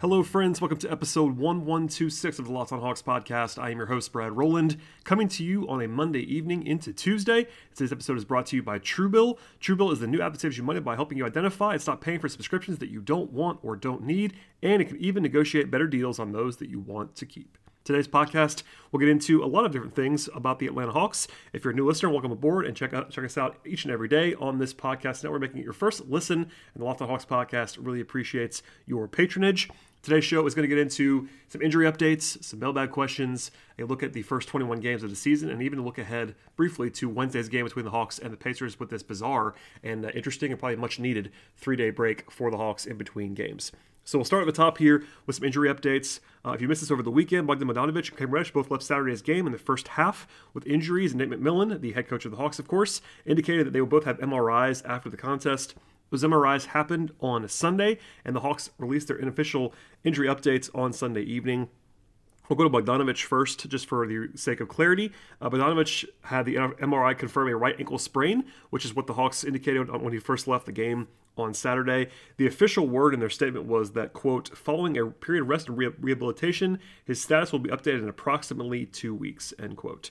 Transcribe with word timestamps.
Hello, 0.00 0.22
friends. 0.22 0.62
Welcome 0.62 0.78
to 0.78 0.90
episode 0.90 1.36
1126 1.36 2.38
of 2.38 2.46
the 2.46 2.52
Locked 2.52 2.72
on 2.72 2.80
Hawks 2.80 3.02
podcast. 3.02 3.62
I 3.62 3.68
am 3.68 3.76
your 3.76 3.88
host, 3.88 4.10
Brad 4.12 4.34
Rowland, 4.34 4.78
coming 5.04 5.28
to 5.28 5.44
you 5.44 5.68
on 5.68 5.82
a 5.82 5.88
Monday 5.88 6.20
evening 6.20 6.66
into 6.66 6.90
Tuesday. 6.94 7.46
Today's 7.74 7.92
episode 7.92 8.16
is 8.16 8.24
brought 8.24 8.46
to 8.46 8.56
you 8.56 8.62
by 8.62 8.78
Truebill. 8.78 9.36
Truebill 9.60 9.92
is 9.92 10.00
the 10.00 10.06
new 10.06 10.22
app 10.22 10.32
that 10.32 10.40
saves 10.40 10.56
you 10.56 10.64
money 10.64 10.80
by 10.80 10.94
helping 10.94 11.18
you 11.18 11.26
identify 11.26 11.74
and 11.74 11.82
stop 11.82 12.00
paying 12.00 12.18
for 12.18 12.30
subscriptions 12.30 12.78
that 12.78 12.88
you 12.88 13.02
don't 13.02 13.30
want 13.30 13.58
or 13.62 13.76
don't 13.76 14.02
need, 14.02 14.32
and 14.62 14.80
it 14.80 14.86
can 14.86 14.96
even 14.96 15.22
negotiate 15.22 15.70
better 15.70 15.86
deals 15.86 16.18
on 16.18 16.32
those 16.32 16.56
that 16.56 16.70
you 16.70 16.80
want 16.80 17.14
to 17.16 17.26
keep. 17.26 17.58
Today's 17.82 18.08
podcast, 18.08 18.62
we'll 18.92 19.00
get 19.00 19.08
into 19.08 19.42
a 19.42 19.46
lot 19.46 19.64
of 19.64 19.72
different 19.72 19.94
things 19.94 20.28
about 20.34 20.60
the 20.60 20.66
Atlanta 20.66 20.92
Hawks. 20.92 21.26
If 21.52 21.64
you're 21.64 21.72
a 21.72 21.76
new 21.76 21.86
listener, 21.86 22.10
welcome 22.10 22.30
aboard 22.30 22.66
and 22.66 22.76
check 22.76 22.94
out 22.94 23.10
check 23.10 23.24
us 23.24 23.36
out 23.36 23.56
each 23.66 23.84
and 23.84 23.92
every 23.92 24.06
day 24.06 24.34
on 24.34 24.58
this 24.58 24.72
podcast 24.72 25.24
network, 25.24 25.40
making 25.40 25.58
it 25.58 25.64
your 25.64 25.72
first 25.72 26.06
listen. 26.08 26.42
And 26.42 26.80
the 26.80 26.84
Locked 26.84 27.02
on 27.02 27.08
Hawks 27.08 27.24
podcast 27.24 27.78
really 27.80 28.00
appreciates 28.00 28.62
your 28.86 29.08
patronage. 29.08 29.68
Today's 30.02 30.24
show 30.24 30.46
is 30.46 30.54
going 30.54 30.62
to 30.62 30.74
get 30.74 30.80
into 30.80 31.28
some 31.48 31.60
injury 31.60 31.84
updates, 31.84 32.42
some 32.42 32.58
mailbag 32.58 32.90
questions, 32.90 33.50
a 33.78 33.84
look 33.84 34.02
at 34.02 34.14
the 34.14 34.22
first 34.22 34.48
21 34.48 34.80
games 34.80 35.02
of 35.02 35.10
the 35.10 35.16
season, 35.16 35.50
and 35.50 35.62
even 35.62 35.78
a 35.78 35.82
look 35.82 35.98
ahead 35.98 36.34
briefly 36.56 36.90
to 36.92 37.06
Wednesday's 37.06 37.50
game 37.50 37.64
between 37.66 37.84
the 37.84 37.90
Hawks 37.90 38.18
and 38.18 38.32
the 38.32 38.36
Pacers 38.38 38.80
with 38.80 38.88
this 38.88 39.02
bizarre 39.02 39.54
and 39.82 40.06
uh, 40.06 40.10
interesting 40.14 40.52
and 40.52 40.58
probably 40.58 40.76
much 40.76 40.98
needed 40.98 41.30
three 41.54 41.76
day 41.76 41.90
break 41.90 42.30
for 42.30 42.50
the 42.50 42.56
Hawks 42.56 42.86
in 42.86 42.96
between 42.96 43.34
games. 43.34 43.72
So 44.04 44.16
we'll 44.16 44.24
start 44.24 44.42
at 44.42 44.46
the 44.46 44.52
top 44.52 44.78
here 44.78 45.04
with 45.26 45.36
some 45.36 45.44
injury 45.44 45.68
updates. 45.68 46.20
Uh, 46.46 46.52
if 46.52 46.62
you 46.62 46.68
missed 46.68 46.80
this 46.80 46.90
over 46.90 47.02
the 47.02 47.10
weekend, 47.10 47.46
Bogdan 47.46 47.68
Bogdanovic 47.68 48.08
and 48.08 48.16
Cam 48.16 48.30
Reddish 48.30 48.52
both 48.52 48.70
left 48.70 48.82
Saturday's 48.82 49.20
game 49.20 49.44
in 49.44 49.52
the 49.52 49.58
first 49.58 49.88
half 49.88 50.26
with 50.54 50.66
injuries. 50.66 51.12
And 51.12 51.20
Nate 51.20 51.38
McMillan, 51.38 51.78
the 51.82 51.92
head 51.92 52.08
coach 52.08 52.24
of 52.24 52.30
the 52.30 52.38
Hawks, 52.38 52.58
of 52.58 52.66
course, 52.66 53.02
indicated 53.26 53.66
that 53.66 53.72
they 53.72 53.80
will 53.80 53.86
both 53.86 54.04
have 54.04 54.18
MRIs 54.18 54.82
after 54.86 55.10
the 55.10 55.18
contest. 55.18 55.74
Those 56.10 56.24
MRIs 56.24 56.66
happened 56.66 57.12
on 57.20 57.48
Sunday, 57.48 57.98
and 58.24 58.34
the 58.34 58.40
Hawks 58.40 58.70
released 58.78 59.08
their 59.08 59.20
unofficial 59.20 59.72
injury 60.04 60.28
updates 60.28 60.68
on 60.74 60.92
Sunday 60.92 61.22
evening. 61.22 61.68
We'll 62.48 62.56
go 62.56 62.64
to 62.64 62.70
Bogdanovic 62.70 63.22
first, 63.22 63.68
just 63.68 63.86
for 63.86 64.04
the 64.08 64.30
sake 64.34 64.58
of 64.58 64.68
clarity. 64.68 65.12
Uh, 65.40 65.48
Bogdanovic 65.48 66.04
had 66.22 66.46
the 66.46 66.56
MRI 66.56 67.16
confirm 67.16 67.48
a 67.48 67.56
right 67.56 67.76
ankle 67.78 67.98
sprain, 67.98 68.44
which 68.70 68.84
is 68.84 68.94
what 68.94 69.06
the 69.06 69.14
Hawks 69.14 69.44
indicated 69.44 69.88
when 69.88 70.12
he 70.12 70.18
first 70.18 70.48
left 70.48 70.66
the 70.66 70.72
game 70.72 71.06
on 71.36 71.54
Saturday. 71.54 72.08
The 72.38 72.48
official 72.48 72.88
word 72.88 73.14
in 73.14 73.20
their 73.20 73.30
statement 73.30 73.66
was 73.66 73.92
that, 73.92 74.12
quote, 74.12 74.56
following 74.56 74.98
a 74.98 75.06
period 75.06 75.42
of 75.42 75.48
rest 75.48 75.68
and 75.68 75.78
re- 75.78 75.92
rehabilitation, 76.00 76.80
his 77.04 77.22
status 77.22 77.52
will 77.52 77.60
be 77.60 77.70
updated 77.70 78.02
in 78.02 78.08
approximately 78.08 78.84
two 78.84 79.14
weeks, 79.14 79.54
end 79.56 79.76
quote. 79.76 80.10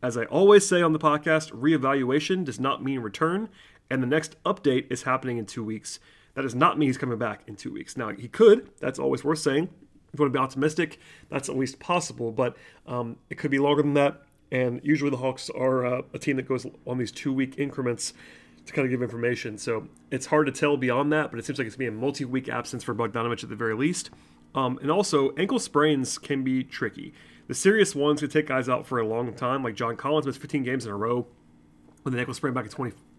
As 0.00 0.16
I 0.16 0.24
always 0.26 0.66
say 0.66 0.80
on 0.82 0.92
the 0.92 0.98
podcast, 0.98 1.50
reevaluation 1.50 2.44
does 2.44 2.60
not 2.60 2.84
mean 2.84 3.00
return, 3.00 3.48
and 3.90 4.02
the 4.02 4.06
next 4.06 4.42
update 4.44 4.90
is 4.90 5.02
happening 5.02 5.38
in 5.38 5.46
two 5.46 5.64
weeks. 5.64 5.98
That 6.34 6.42
does 6.42 6.54
not 6.54 6.78
mean 6.78 6.88
he's 6.88 6.98
coming 6.98 7.18
back 7.18 7.42
in 7.46 7.56
two 7.56 7.72
weeks. 7.72 7.96
Now, 7.96 8.10
he 8.10 8.28
could, 8.28 8.70
that's 8.78 8.98
always 8.98 9.24
worth 9.24 9.40
saying. 9.40 9.64
If 10.12 10.18
you 10.18 10.24
want 10.24 10.32
to 10.32 10.38
be 10.38 10.42
optimistic, 10.42 10.98
that's 11.28 11.48
at 11.48 11.56
least 11.56 11.78
possible, 11.78 12.32
but 12.32 12.56
um, 12.86 13.16
it 13.28 13.36
could 13.36 13.50
be 13.50 13.58
longer 13.58 13.82
than 13.82 13.94
that. 13.94 14.22
And 14.52 14.80
usually 14.82 15.10
the 15.10 15.18
Hawks 15.18 15.50
are 15.50 15.86
uh, 15.86 16.02
a 16.12 16.18
team 16.18 16.36
that 16.36 16.48
goes 16.48 16.66
on 16.86 16.98
these 16.98 17.12
two 17.12 17.32
week 17.32 17.58
increments 17.58 18.12
to 18.66 18.72
kind 18.72 18.84
of 18.84 18.90
give 18.90 19.02
information. 19.02 19.58
So 19.58 19.88
it's 20.10 20.26
hard 20.26 20.46
to 20.46 20.52
tell 20.52 20.76
beyond 20.76 21.12
that, 21.12 21.30
but 21.30 21.38
it 21.38 21.44
seems 21.44 21.58
like 21.58 21.66
it's 21.66 21.76
going 21.76 21.86
to 21.86 21.92
be 21.92 21.96
a 21.96 22.00
multi 22.00 22.24
week 22.24 22.48
absence 22.48 22.82
for 22.82 22.94
Bogdanovic 22.94 23.42
at 23.42 23.50
the 23.50 23.56
very 23.56 23.74
least. 23.74 24.10
Um, 24.54 24.78
and 24.82 24.90
also, 24.90 25.32
ankle 25.36 25.60
sprains 25.60 26.18
can 26.18 26.42
be 26.42 26.64
tricky. 26.64 27.14
The 27.46 27.54
serious 27.54 27.94
ones 27.94 28.20
can 28.20 28.30
take 28.30 28.46
guys 28.46 28.68
out 28.68 28.86
for 28.86 28.98
a 28.98 29.06
long 29.06 29.32
time, 29.34 29.62
like 29.62 29.74
John 29.74 29.96
Collins 29.96 30.26
missed 30.26 30.40
15 30.40 30.64
games 30.64 30.86
in 30.86 30.92
a 30.92 30.96
row 30.96 31.26
with 32.04 32.14
an 32.14 32.20
ankle 32.20 32.34
sprain 32.34 32.54
back 32.54 32.64
in 32.64 32.70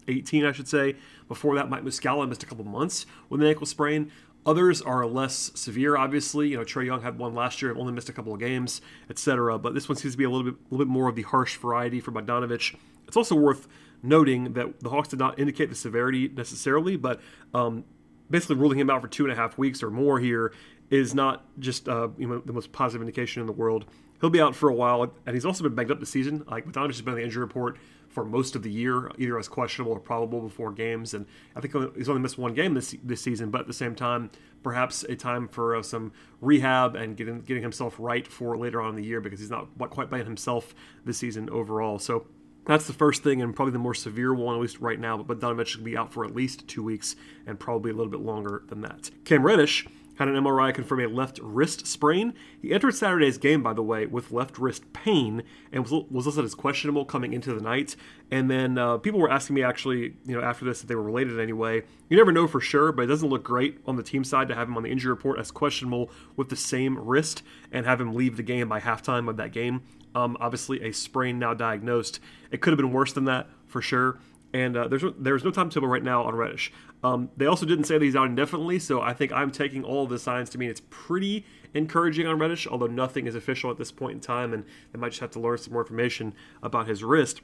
2018, 0.06 0.44
I 0.44 0.52
should 0.52 0.68
say. 0.68 0.96
Before 1.28 1.54
that, 1.56 1.68
Mike 1.70 1.84
Muscala 1.84 2.28
missed 2.28 2.42
a 2.42 2.46
couple 2.46 2.64
months 2.64 3.06
with 3.28 3.40
an 3.40 3.46
ankle 3.46 3.66
sprain. 3.66 4.10
Others 4.44 4.82
are 4.82 5.06
less 5.06 5.52
severe, 5.54 5.96
obviously. 5.96 6.48
You 6.48 6.58
know, 6.58 6.64
Trae 6.64 6.84
Young 6.84 7.02
had 7.02 7.18
one 7.18 7.34
last 7.34 7.62
year, 7.62 7.76
only 7.76 7.92
missed 7.92 8.08
a 8.08 8.12
couple 8.12 8.34
of 8.34 8.40
games, 8.40 8.80
etc. 9.08 9.58
But 9.58 9.74
this 9.74 9.88
one 9.88 9.96
seems 9.96 10.14
to 10.14 10.18
be 10.18 10.24
a 10.24 10.30
little 10.30 10.50
bit, 10.50 10.54
a 10.54 10.74
little 10.74 10.84
bit 10.84 10.90
more 10.90 11.08
of 11.08 11.14
the 11.14 11.22
harsh 11.22 11.56
variety 11.56 12.00
for 12.00 12.10
Bogdanovic. 12.10 12.74
It's 13.06 13.16
also 13.16 13.36
worth 13.36 13.68
noting 14.02 14.54
that 14.54 14.80
the 14.80 14.90
Hawks 14.90 15.08
did 15.08 15.20
not 15.20 15.38
indicate 15.38 15.68
the 15.68 15.76
severity 15.76 16.28
necessarily, 16.28 16.96
but 16.96 17.20
um, 17.54 17.84
basically 18.32 18.56
ruling 18.56 18.78
him 18.78 18.90
out 18.90 19.00
for 19.00 19.08
two 19.08 19.24
and 19.24 19.32
a 19.32 19.36
half 19.36 19.56
weeks 19.58 19.82
or 19.82 19.90
more 19.90 20.18
here 20.18 20.52
is 20.90 21.14
not 21.14 21.44
just 21.60 21.88
uh, 21.88 22.08
you 22.18 22.26
know 22.26 22.42
the 22.44 22.52
most 22.52 22.72
positive 22.72 23.00
indication 23.00 23.40
in 23.40 23.46
the 23.46 23.52
world. 23.52 23.84
He'll 24.20 24.30
be 24.30 24.40
out 24.40 24.54
for 24.54 24.68
a 24.68 24.74
while, 24.74 25.02
and 25.26 25.34
he's 25.34 25.44
also 25.44 25.62
been 25.64 25.74
banged 25.74 25.90
up 25.90 26.00
this 26.00 26.10
season. 26.10 26.44
Like 26.48 26.66
Bogdanovic 26.66 26.88
has 26.88 27.02
been 27.02 27.14
on 27.14 27.18
the 27.18 27.24
injury 27.24 27.42
report 27.42 27.76
for 28.08 28.24
most 28.24 28.54
of 28.54 28.62
the 28.62 28.70
year, 28.70 29.10
either 29.18 29.38
as 29.38 29.48
questionable 29.48 29.92
or 29.92 29.98
probable 29.98 30.40
before 30.40 30.70
games. 30.70 31.14
And 31.14 31.26
I 31.56 31.60
think 31.60 31.74
he's 31.96 32.08
only 32.08 32.20
missed 32.20 32.38
one 32.38 32.54
game 32.54 32.74
this 32.74 32.94
this 33.02 33.20
season, 33.20 33.50
but 33.50 33.62
at 33.62 33.66
the 33.66 33.72
same 33.72 33.94
time, 33.94 34.30
perhaps 34.62 35.02
a 35.04 35.16
time 35.16 35.48
for 35.48 35.76
uh, 35.76 35.82
some 35.82 36.12
rehab 36.40 36.94
and 36.96 37.16
getting 37.16 37.40
getting 37.40 37.62
himself 37.62 37.96
right 37.98 38.26
for 38.26 38.56
later 38.56 38.80
on 38.80 38.90
in 38.90 38.96
the 38.96 39.04
year 39.04 39.20
because 39.20 39.40
he's 39.40 39.50
not 39.50 39.66
quite 39.90 40.10
by 40.10 40.22
himself 40.22 40.74
this 41.04 41.18
season 41.18 41.50
overall. 41.50 41.98
So. 41.98 42.26
That's 42.64 42.86
the 42.86 42.92
first 42.92 43.22
thing, 43.22 43.42
and 43.42 43.54
probably 43.54 43.72
the 43.72 43.78
more 43.78 43.94
severe 43.94 44.32
one, 44.32 44.54
at 44.54 44.60
least 44.60 44.80
right 44.80 45.00
now. 45.00 45.22
But 45.22 45.40
Donovan 45.40 45.66
should 45.66 45.84
be 45.84 45.96
out 45.96 46.12
for 46.12 46.24
at 46.24 46.34
least 46.34 46.68
two 46.68 46.82
weeks, 46.82 47.16
and 47.46 47.58
probably 47.58 47.90
a 47.90 47.94
little 47.94 48.10
bit 48.10 48.20
longer 48.20 48.62
than 48.68 48.82
that. 48.82 49.10
Cam 49.24 49.44
Reddish 49.44 49.86
had 50.16 50.28
an 50.28 50.34
MRI 50.34 50.74
confirm 50.74 51.00
a 51.00 51.06
left 51.06 51.40
wrist 51.42 51.86
sprain. 51.86 52.34
He 52.60 52.72
entered 52.72 52.94
Saturday's 52.94 53.38
game, 53.38 53.62
by 53.62 53.72
the 53.72 53.82
way, 53.82 54.06
with 54.06 54.30
left 54.30 54.58
wrist 54.58 54.92
pain 54.92 55.42
and 55.72 55.82
was, 55.82 56.04
was 56.10 56.26
listed 56.26 56.44
as 56.44 56.54
questionable 56.54 57.04
coming 57.04 57.32
into 57.32 57.54
the 57.54 57.60
night. 57.60 57.96
And 58.30 58.50
then 58.50 58.78
uh, 58.78 58.98
people 58.98 59.20
were 59.20 59.30
asking 59.30 59.54
me 59.54 59.62
actually, 59.62 60.14
you 60.24 60.36
know, 60.36 60.42
after 60.42 60.64
this 60.64 60.82
if 60.82 60.88
they 60.88 60.94
were 60.94 61.02
related 61.02 61.40
anyway. 61.40 61.82
You 62.08 62.16
never 62.16 62.30
know 62.30 62.46
for 62.46 62.60
sure, 62.60 62.92
but 62.92 63.02
it 63.02 63.06
doesn't 63.06 63.28
look 63.28 63.42
great 63.42 63.78
on 63.86 63.96
the 63.96 64.02
team 64.02 64.22
side 64.22 64.48
to 64.48 64.54
have 64.54 64.68
him 64.68 64.76
on 64.76 64.82
the 64.82 64.90
injury 64.90 65.10
report 65.10 65.38
as 65.38 65.50
questionable 65.50 66.10
with 66.36 66.50
the 66.50 66.56
same 66.56 66.98
wrist 66.98 67.42
and 67.70 67.86
have 67.86 68.00
him 68.00 68.14
leave 68.14 68.36
the 68.36 68.42
game 68.42 68.68
by 68.68 68.80
halftime 68.80 69.28
of 69.28 69.36
that 69.38 69.52
game. 69.52 69.82
Um, 70.14 70.36
obviously, 70.40 70.82
a 70.82 70.92
sprain 70.92 71.38
now 71.38 71.54
diagnosed. 71.54 72.20
It 72.50 72.60
could 72.60 72.72
have 72.72 72.78
been 72.78 72.92
worse 72.92 73.12
than 73.12 73.24
that 73.24 73.48
for 73.66 73.80
sure 73.80 74.18
and 74.52 74.76
uh, 74.76 74.88
there's 74.88 75.02
there's 75.18 75.44
no 75.44 75.50
timetable 75.50 75.88
right 75.88 76.02
now 76.02 76.22
on 76.24 76.34
Reddish. 76.34 76.72
Um, 77.02 77.30
they 77.36 77.46
also 77.46 77.66
didn't 77.66 77.84
say 77.84 77.94
that 77.98 78.04
he's 78.04 78.16
out 78.16 78.26
indefinitely, 78.26 78.78
so 78.78 79.00
I 79.00 79.12
think 79.12 79.32
I'm 79.32 79.50
taking 79.50 79.82
all 79.82 80.04
of 80.04 80.10
the 80.10 80.18
signs 80.18 80.50
to 80.50 80.58
mean 80.58 80.70
it's 80.70 80.82
pretty 80.90 81.44
encouraging 81.74 82.26
on 82.26 82.38
Reddish, 82.38 82.66
although 82.66 82.86
nothing 82.86 83.26
is 83.26 83.34
official 83.34 83.70
at 83.70 83.78
this 83.78 83.90
point 83.90 84.14
in 84.14 84.20
time, 84.20 84.52
and 84.52 84.64
they 84.92 84.98
might 84.98 85.10
just 85.10 85.20
have 85.20 85.30
to 85.32 85.40
learn 85.40 85.58
some 85.58 85.72
more 85.72 85.82
information 85.82 86.34
about 86.62 86.86
his 86.86 87.02
wrist. 87.02 87.40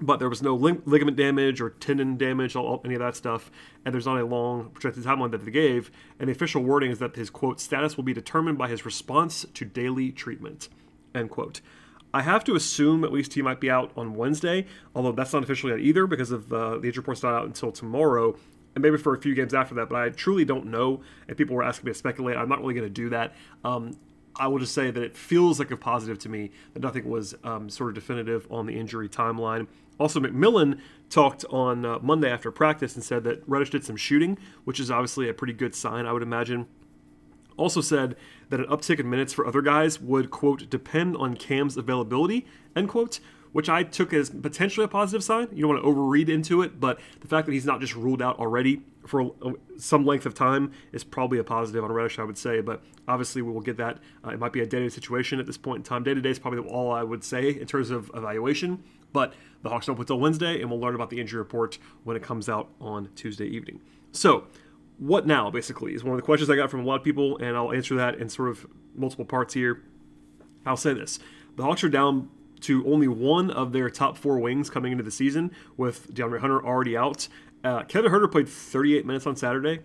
But 0.00 0.18
there 0.18 0.28
was 0.28 0.42
no 0.42 0.54
lig- 0.54 0.82
ligament 0.86 1.16
damage 1.16 1.60
or 1.60 1.70
tendon 1.70 2.16
damage, 2.16 2.56
all, 2.56 2.80
any 2.84 2.94
of 2.94 3.00
that 3.00 3.14
stuff, 3.14 3.50
and 3.84 3.92
there's 3.92 4.06
not 4.06 4.18
a 4.18 4.24
long 4.24 4.70
projected 4.70 5.04
timeline 5.04 5.30
that 5.32 5.44
they 5.44 5.50
gave. 5.50 5.90
And 6.18 6.28
the 6.28 6.32
official 6.32 6.62
wording 6.62 6.90
is 6.90 6.98
that 6.98 7.14
his 7.14 7.30
quote 7.30 7.60
status 7.60 7.96
will 7.96 8.04
be 8.04 8.14
determined 8.14 8.58
by 8.58 8.68
his 8.68 8.84
response 8.84 9.44
to 9.52 9.64
daily 9.64 10.10
treatment. 10.10 10.68
End 11.14 11.30
quote. 11.30 11.60
I 12.14 12.22
have 12.22 12.44
to 12.44 12.54
assume 12.54 13.04
at 13.04 13.12
least 13.12 13.34
he 13.34 13.42
might 13.42 13.60
be 13.60 13.70
out 13.70 13.90
on 13.96 14.14
Wednesday, 14.14 14.66
although 14.94 15.12
that's 15.12 15.32
not 15.32 15.42
officially 15.42 15.72
yet 15.72 15.80
either 15.80 16.06
because 16.06 16.30
of 16.30 16.52
uh, 16.52 16.78
the 16.78 16.88
injury 16.88 17.00
report's 17.00 17.22
not 17.22 17.34
out 17.34 17.46
until 17.46 17.72
tomorrow, 17.72 18.36
and 18.74 18.82
maybe 18.82 18.98
for 18.98 19.14
a 19.14 19.20
few 19.20 19.34
games 19.34 19.54
after 19.54 19.74
that. 19.76 19.88
But 19.88 19.96
I 19.96 20.08
truly 20.10 20.44
don't 20.44 20.66
know. 20.66 21.02
If 21.28 21.36
people 21.36 21.56
were 21.56 21.62
asking 21.62 21.86
me 21.86 21.92
to 21.92 21.98
speculate, 21.98 22.36
I'm 22.36 22.48
not 22.48 22.60
really 22.60 22.74
going 22.74 22.86
to 22.86 22.90
do 22.90 23.08
that. 23.10 23.34
Um, 23.64 23.96
I 24.36 24.48
will 24.48 24.58
just 24.58 24.74
say 24.74 24.90
that 24.90 25.02
it 25.02 25.16
feels 25.16 25.58
like 25.58 25.70
a 25.70 25.76
positive 25.76 26.18
to 26.20 26.28
me 26.28 26.50
that 26.74 26.82
nothing 26.82 27.08
was 27.08 27.34
um, 27.44 27.68
sort 27.68 27.90
of 27.90 27.94
definitive 27.94 28.46
on 28.50 28.66
the 28.66 28.78
injury 28.78 29.08
timeline. 29.08 29.66
Also, 29.98 30.20
McMillan 30.20 30.80
talked 31.10 31.44
on 31.50 31.84
uh, 31.84 31.98
Monday 32.00 32.30
after 32.30 32.50
practice 32.50 32.94
and 32.94 33.04
said 33.04 33.24
that 33.24 33.42
Reddish 33.46 33.70
did 33.70 33.84
some 33.84 33.96
shooting, 33.96 34.38
which 34.64 34.80
is 34.80 34.90
obviously 34.90 35.28
a 35.28 35.34
pretty 35.34 35.52
good 35.52 35.74
sign, 35.74 36.06
I 36.06 36.12
would 36.12 36.22
imagine 36.22 36.66
also 37.56 37.80
said 37.80 38.16
that 38.50 38.60
an 38.60 38.66
uptick 38.66 39.00
in 39.00 39.08
minutes 39.08 39.32
for 39.32 39.46
other 39.46 39.62
guys 39.62 40.00
would, 40.00 40.30
quote, 40.30 40.68
depend 40.68 41.16
on 41.16 41.36
Cam's 41.36 41.76
availability, 41.76 42.46
end 42.76 42.88
quote, 42.88 43.20
which 43.52 43.68
I 43.68 43.82
took 43.82 44.12
as 44.12 44.30
potentially 44.30 44.84
a 44.84 44.88
positive 44.88 45.22
sign. 45.22 45.48
You 45.52 45.62
don't 45.62 45.74
want 45.74 45.82
to 45.84 45.88
overread 45.88 46.28
into 46.28 46.62
it, 46.62 46.80
but 46.80 46.98
the 47.20 47.28
fact 47.28 47.46
that 47.46 47.52
he's 47.52 47.66
not 47.66 47.80
just 47.80 47.94
ruled 47.94 48.22
out 48.22 48.38
already 48.38 48.82
for 49.06 49.32
some 49.76 50.06
length 50.06 50.26
of 50.26 50.34
time 50.34 50.72
is 50.92 51.04
probably 51.04 51.38
a 51.38 51.44
positive 51.44 51.84
on 51.84 51.92
Reddish, 51.92 52.18
I 52.18 52.24
would 52.24 52.38
say. 52.38 52.60
But 52.60 52.82
obviously, 53.06 53.42
we 53.42 53.52
will 53.52 53.60
get 53.60 53.76
that. 53.76 53.98
Uh, 54.24 54.30
it 54.30 54.38
might 54.38 54.52
be 54.52 54.60
a 54.60 54.66
day 54.66 54.78
to 54.78 54.84
day 54.84 54.88
situation 54.88 55.38
at 55.38 55.46
this 55.46 55.58
point 55.58 55.78
in 55.78 55.82
time. 55.82 56.02
Day 56.02 56.14
to 56.14 56.20
day 56.20 56.30
is 56.30 56.38
probably 56.38 56.60
all 56.60 56.92
I 56.92 57.02
would 57.02 57.24
say 57.24 57.50
in 57.50 57.66
terms 57.66 57.90
of 57.90 58.10
evaluation. 58.14 58.82
But 59.12 59.34
the 59.62 59.68
Hawks 59.68 59.86
don't 59.86 59.96
play 59.96 60.02
until 60.02 60.20
Wednesday, 60.20 60.60
and 60.60 60.70
we'll 60.70 60.80
learn 60.80 60.94
about 60.94 61.10
the 61.10 61.20
injury 61.20 61.38
report 61.38 61.78
when 62.04 62.16
it 62.16 62.22
comes 62.22 62.48
out 62.48 62.68
on 62.80 63.10
Tuesday 63.14 63.46
evening. 63.46 63.80
So, 64.12 64.44
what 65.02 65.26
now, 65.26 65.50
basically, 65.50 65.94
is 65.94 66.04
one 66.04 66.12
of 66.12 66.16
the 66.16 66.24
questions 66.24 66.48
I 66.48 66.54
got 66.54 66.70
from 66.70 66.80
a 66.80 66.84
lot 66.84 66.94
of 66.94 67.02
people, 67.02 67.36
and 67.38 67.56
I'll 67.56 67.72
answer 67.72 67.96
that 67.96 68.14
in 68.20 68.28
sort 68.28 68.50
of 68.50 68.66
multiple 68.94 69.24
parts 69.24 69.52
here. 69.52 69.82
I'll 70.64 70.76
say 70.76 70.94
this 70.94 71.18
the 71.56 71.64
Hawks 71.64 71.82
are 71.82 71.88
down 71.88 72.30
to 72.60 72.86
only 72.86 73.08
one 73.08 73.50
of 73.50 73.72
their 73.72 73.90
top 73.90 74.16
four 74.16 74.38
wings 74.38 74.70
coming 74.70 74.92
into 74.92 75.02
the 75.02 75.10
season, 75.10 75.50
with 75.76 76.14
DeAndre 76.14 76.38
Hunter 76.38 76.64
already 76.64 76.96
out. 76.96 77.26
Uh, 77.64 77.82
Kevin 77.82 78.12
Huerter 78.12 78.30
played 78.30 78.48
38 78.48 79.04
minutes 79.04 79.26
on 79.26 79.34
Saturday, 79.34 79.80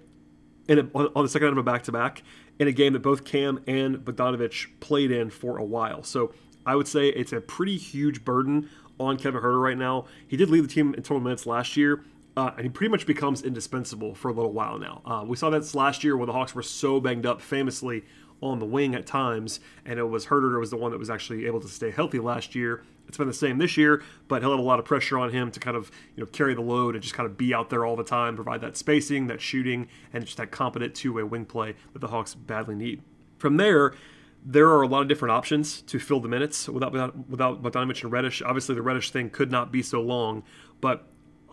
in 0.67 0.79
a, 0.79 0.81
on, 0.93 1.23
the 1.23 1.29
second 1.29 1.47
night 1.47 1.51
of 1.53 1.57
a 1.57 1.63
back 1.63 1.81
to 1.83 1.91
back, 1.91 2.21
in 2.59 2.67
a 2.67 2.71
game 2.71 2.93
that 2.93 2.99
both 2.99 3.25
Cam 3.25 3.59
and 3.65 3.97
Bogdanovic 3.97 4.67
played 4.79 5.09
in 5.09 5.31
for 5.31 5.57
a 5.57 5.63
while. 5.63 6.03
So 6.03 6.31
I 6.63 6.75
would 6.75 6.87
say 6.87 7.07
it's 7.09 7.33
a 7.33 7.41
pretty 7.41 7.77
huge 7.77 8.23
burden 8.23 8.69
on 8.99 9.17
Kevin 9.17 9.41
Huerter 9.41 9.61
right 9.61 9.77
now. 9.77 10.05
He 10.27 10.37
did 10.37 10.51
lead 10.51 10.63
the 10.63 10.67
team 10.67 10.93
in 10.93 11.01
total 11.01 11.21
minutes 11.21 11.47
last 11.47 11.75
year, 11.75 12.03
uh, 12.37 12.51
and 12.55 12.65
he 12.65 12.69
pretty 12.69 12.91
much 12.91 13.07
becomes 13.07 13.41
indispensable 13.41 14.13
for 14.13 14.29
a 14.29 14.31
little 14.31 14.53
while 14.53 14.77
now. 14.77 15.01
Uh, 15.03 15.23
we 15.25 15.35
saw 15.35 15.49
that 15.49 15.73
last 15.73 16.03
year 16.03 16.15
where 16.15 16.27
the 16.27 16.31
Hawks 16.31 16.53
were 16.53 16.61
so 16.61 16.99
banged 16.99 17.25
up, 17.25 17.41
famously 17.41 18.05
on 18.41 18.59
the 18.59 18.65
wing 18.65 18.93
at 18.93 19.07
times, 19.07 19.59
and 19.83 19.97
it 19.97 20.03
was 20.03 20.27
Huerter 20.27 20.59
was 20.59 20.69
the 20.69 20.77
one 20.77 20.91
that 20.91 20.99
was 20.99 21.09
actually 21.09 21.47
able 21.47 21.59
to 21.59 21.67
stay 21.67 21.89
healthy 21.89 22.19
last 22.19 22.53
year. 22.53 22.83
It's 23.07 23.17
been 23.17 23.25
the 23.25 23.33
same 23.33 23.57
this 23.57 23.75
year, 23.75 24.03
but 24.27 24.43
he'll 24.43 24.51
have 24.51 24.59
a 24.59 24.63
lot 24.63 24.77
of 24.77 24.85
pressure 24.85 25.17
on 25.17 25.31
him 25.31 25.49
to 25.49 25.59
kind 25.59 25.75
of 25.75 25.89
you 26.15 26.23
know 26.23 26.27
carry 26.27 26.53
the 26.53 26.61
load 26.61 26.93
and 26.93 27.01
just 27.01 27.15
kind 27.15 27.25
of 27.25 27.39
be 27.39 27.55
out 27.55 27.71
there 27.71 27.83
all 27.83 27.95
the 27.95 28.03
time, 28.03 28.35
provide 28.35 28.61
that 28.61 28.77
spacing, 28.77 29.25
that 29.27 29.41
shooting, 29.41 29.87
and 30.13 30.23
just 30.23 30.37
that 30.37 30.51
competent 30.51 30.93
two-way 30.93 31.23
wing 31.23 31.43
play 31.43 31.73
that 31.93 31.99
the 31.99 32.09
Hawks 32.09 32.35
badly 32.35 32.75
need. 32.75 33.01
From 33.39 33.57
there, 33.57 33.95
there 34.45 34.69
are 34.69 34.83
a 34.83 34.87
lot 34.87 35.01
of 35.01 35.07
different 35.07 35.31
options 35.31 35.81
to 35.83 35.97
fill 35.97 36.19
the 36.19 36.29
minutes 36.29 36.69
without 36.69 36.91
without 36.91 37.29
without 37.29 37.63
Bogdanovic 37.63 38.03
and 38.03 38.11
Reddish. 38.11 38.43
Obviously, 38.43 38.75
the 38.75 38.83
Reddish 38.83 39.09
thing 39.09 39.31
could 39.31 39.49
not 39.49 39.71
be 39.71 39.81
so 39.81 39.99
long, 40.01 40.43
but 40.79 41.07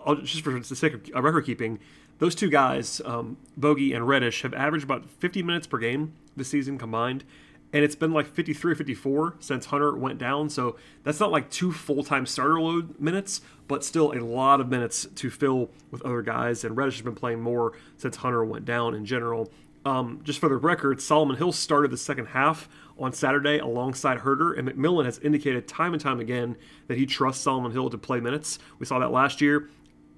I'll, 0.05 0.17
just 0.17 0.43
for 0.43 0.59
the 0.59 0.77
sake 0.77 0.95
of 1.15 1.25
record 1.25 1.47
keeping, 1.47 1.79
those 2.19 2.35
two 2.35 2.51
guys, 2.51 3.01
um, 3.05 3.37
Bogey 3.57 3.93
and 3.93 4.07
Reddish, 4.07 4.43
have 4.43 4.55
averaged 4.55 4.85
about 4.85 5.09
50 5.09 5.43
minutes 5.43 5.67
per 5.67 5.79
game 5.79 6.13
this 6.37 6.49
season 6.49 6.79
combined. 6.79 7.25
And 7.73 7.83
it's 7.83 7.97
been 7.97 8.13
like 8.13 8.27
53 8.27 8.73
or 8.73 8.75
54 8.77 9.35
since 9.41 9.67
Hunter 9.67 9.97
went 9.97 10.17
down. 10.17 10.49
So 10.49 10.77
that's 11.03 11.19
not 11.19 11.33
like 11.33 11.51
two 11.51 11.73
full 11.73 12.05
time 12.05 12.25
starter 12.25 12.61
load 12.61 13.01
minutes, 13.01 13.41
but 13.67 13.85
still 13.85 14.13
a 14.13 14.21
lot 14.21 14.61
of 14.61 14.69
minutes 14.69 15.09
to 15.17 15.29
fill 15.29 15.71
with 15.91 16.01
other 16.03 16.23
guys. 16.23 16.63
And 16.63 16.77
Reddish 16.77 16.95
has 16.97 17.03
been 17.03 17.17
playing 17.17 17.41
more 17.41 17.73
since 17.97 18.17
Hunter 18.19 18.45
went 18.45 18.65
down 18.65 18.95
in 18.95 19.05
general. 19.05 19.51
Um, 19.85 20.21
just 20.23 20.39
for 20.39 20.49
the 20.49 20.57
record, 20.57 21.03
Solomon 21.03 21.37
Hill 21.37 21.53
started 21.53 21.91
the 21.91 21.99
second 21.99 22.27
half 22.27 22.69
on 22.99 23.13
Saturday 23.13 23.59
alongside 23.59 24.21
Huerter, 24.21 24.57
and 24.57 24.69
McMillan 24.69 25.05
has 25.05 25.19
indicated 25.19 25.69
time 25.69 25.93
and 25.93 26.01
time 26.01 26.21
again 26.21 26.57
that 26.87 26.97
he 26.97 27.05
trusts 27.05 27.43
Solomon 27.43 27.73
Hill 27.73 27.91
to 27.91 27.99
play 27.99 28.21
minutes. 28.21 28.59
We 28.79 28.87
saw 28.87 28.99
that 29.01 29.11
last 29.11 29.41
year. 29.41 29.69